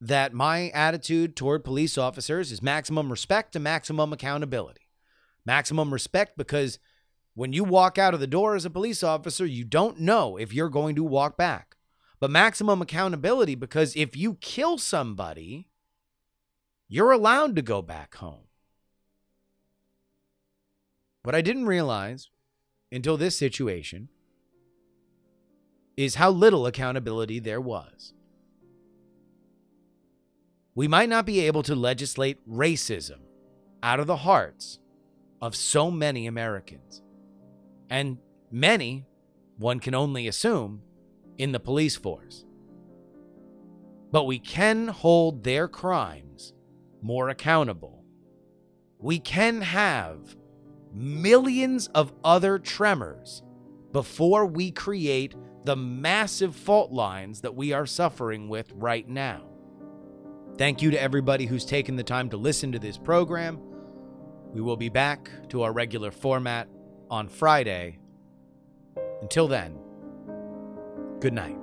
that 0.00 0.32
my 0.32 0.68
attitude 0.70 1.34
toward 1.34 1.64
police 1.64 1.98
officers 1.98 2.52
is 2.52 2.62
maximum 2.62 3.10
respect 3.10 3.56
and 3.56 3.64
maximum 3.64 4.12
accountability. 4.12 4.88
Maximum 5.44 5.92
respect 5.92 6.36
because 6.36 6.78
when 7.34 7.52
you 7.52 7.64
walk 7.64 7.98
out 7.98 8.14
of 8.14 8.20
the 8.20 8.26
door 8.26 8.54
as 8.54 8.64
a 8.64 8.70
police 8.70 9.02
officer, 9.02 9.44
you 9.44 9.64
don't 9.64 9.98
know 10.00 10.36
if 10.36 10.52
you're 10.54 10.68
going 10.68 10.94
to 10.94 11.02
walk 11.02 11.36
back 11.36 11.73
but 12.24 12.30
maximum 12.30 12.80
accountability 12.80 13.54
because 13.54 13.94
if 13.96 14.16
you 14.16 14.36
kill 14.36 14.78
somebody, 14.78 15.68
you're 16.88 17.12
allowed 17.12 17.54
to 17.54 17.60
go 17.60 17.82
back 17.82 18.14
home. 18.14 18.46
What 21.22 21.34
I 21.34 21.42
didn't 21.42 21.66
realize 21.66 22.30
until 22.90 23.18
this 23.18 23.36
situation 23.36 24.08
is 25.98 26.14
how 26.14 26.30
little 26.30 26.66
accountability 26.66 27.40
there 27.40 27.60
was. 27.60 28.14
We 30.74 30.88
might 30.88 31.10
not 31.10 31.26
be 31.26 31.40
able 31.40 31.62
to 31.64 31.74
legislate 31.74 32.38
racism 32.48 33.18
out 33.82 34.00
of 34.00 34.06
the 34.06 34.16
hearts 34.16 34.78
of 35.42 35.54
so 35.54 35.90
many 35.90 36.26
Americans. 36.26 37.02
And 37.90 38.16
many, 38.50 39.04
one 39.58 39.78
can 39.78 39.94
only 39.94 40.26
assume, 40.26 40.80
in 41.38 41.52
the 41.52 41.60
police 41.60 41.96
force. 41.96 42.44
But 44.10 44.24
we 44.24 44.38
can 44.38 44.88
hold 44.88 45.42
their 45.44 45.66
crimes 45.68 46.54
more 47.02 47.28
accountable. 47.28 48.04
We 48.98 49.18
can 49.18 49.60
have 49.60 50.36
millions 50.92 51.88
of 51.88 52.12
other 52.22 52.58
tremors 52.58 53.42
before 53.92 54.46
we 54.46 54.70
create 54.70 55.34
the 55.64 55.76
massive 55.76 56.54
fault 56.54 56.92
lines 56.92 57.40
that 57.40 57.54
we 57.54 57.72
are 57.72 57.86
suffering 57.86 58.48
with 58.48 58.70
right 58.74 59.08
now. 59.08 59.42
Thank 60.56 60.82
you 60.82 60.90
to 60.92 61.02
everybody 61.02 61.46
who's 61.46 61.64
taken 61.64 61.96
the 61.96 62.04
time 62.04 62.30
to 62.30 62.36
listen 62.36 62.70
to 62.72 62.78
this 62.78 62.96
program. 62.96 63.58
We 64.52 64.60
will 64.60 64.76
be 64.76 64.88
back 64.88 65.28
to 65.48 65.62
our 65.62 65.72
regular 65.72 66.12
format 66.12 66.68
on 67.10 67.28
Friday. 67.28 67.98
Until 69.20 69.48
then, 69.48 69.78
Good 71.24 71.32
night. 71.32 71.56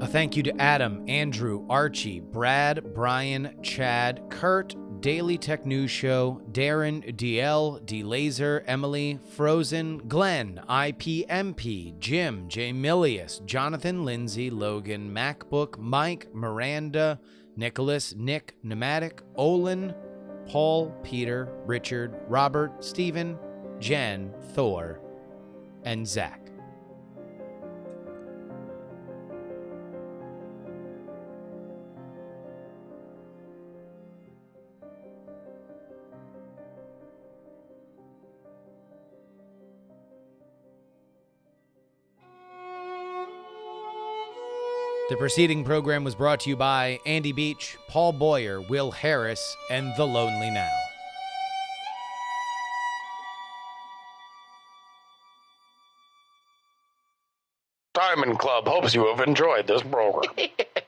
A 0.00 0.06
thank 0.06 0.36
you 0.36 0.42
to 0.44 0.58
Adam, 0.58 1.04
Andrew, 1.06 1.66
Archie, 1.68 2.20
Brad, 2.20 2.94
Brian, 2.94 3.56
Chad, 3.62 4.22
Kurt, 4.30 4.74
Daily 5.04 5.36
Tech 5.36 5.66
News 5.66 5.90
Show, 5.90 6.40
Darren, 6.50 7.14
DL, 7.14 7.84
D 7.84 8.02
Laser, 8.02 8.64
Emily, 8.66 9.18
Frozen, 9.36 9.98
Glenn, 10.08 10.62
IPMP, 10.66 11.98
Jim, 11.98 12.48
J 12.48 12.72
Milius, 12.72 13.44
Jonathan, 13.44 14.06
Lindsay, 14.06 14.48
Logan, 14.48 15.12
MacBook, 15.12 15.76
Mike, 15.76 16.34
Miranda, 16.34 17.20
Nicholas, 17.54 18.14
Nick, 18.14 18.56
Pneumatic, 18.62 19.20
Olin, 19.34 19.94
Paul, 20.46 20.90
Peter, 21.02 21.52
Richard, 21.66 22.14
Robert, 22.26 22.82
Stephen, 22.82 23.38
Jen, 23.80 24.32
Thor, 24.54 25.02
and 25.82 26.08
Zach. 26.08 26.43
The 45.10 45.18
preceding 45.18 45.64
program 45.64 46.02
was 46.02 46.14
brought 46.14 46.40
to 46.40 46.48
you 46.48 46.56
by 46.56 46.98
Andy 47.04 47.32
Beach, 47.32 47.76
Paul 47.88 48.14
Boyer, 48.14 48.62
Will 48.62 48.90
Harris, 48.90 49.54
and 49.70 49.92
The 49.98 50.06
Lonely 50.06 50.50
Now. 50.50 50.72
Diamond 57.92 58.38
Club 58.38 58.66
hopes 58.66 58.94
you 58.94 59.06
have 59.08 59.20
enjoyed 59.20 59.66
this 59.66 59.82
program. 59.82 60.32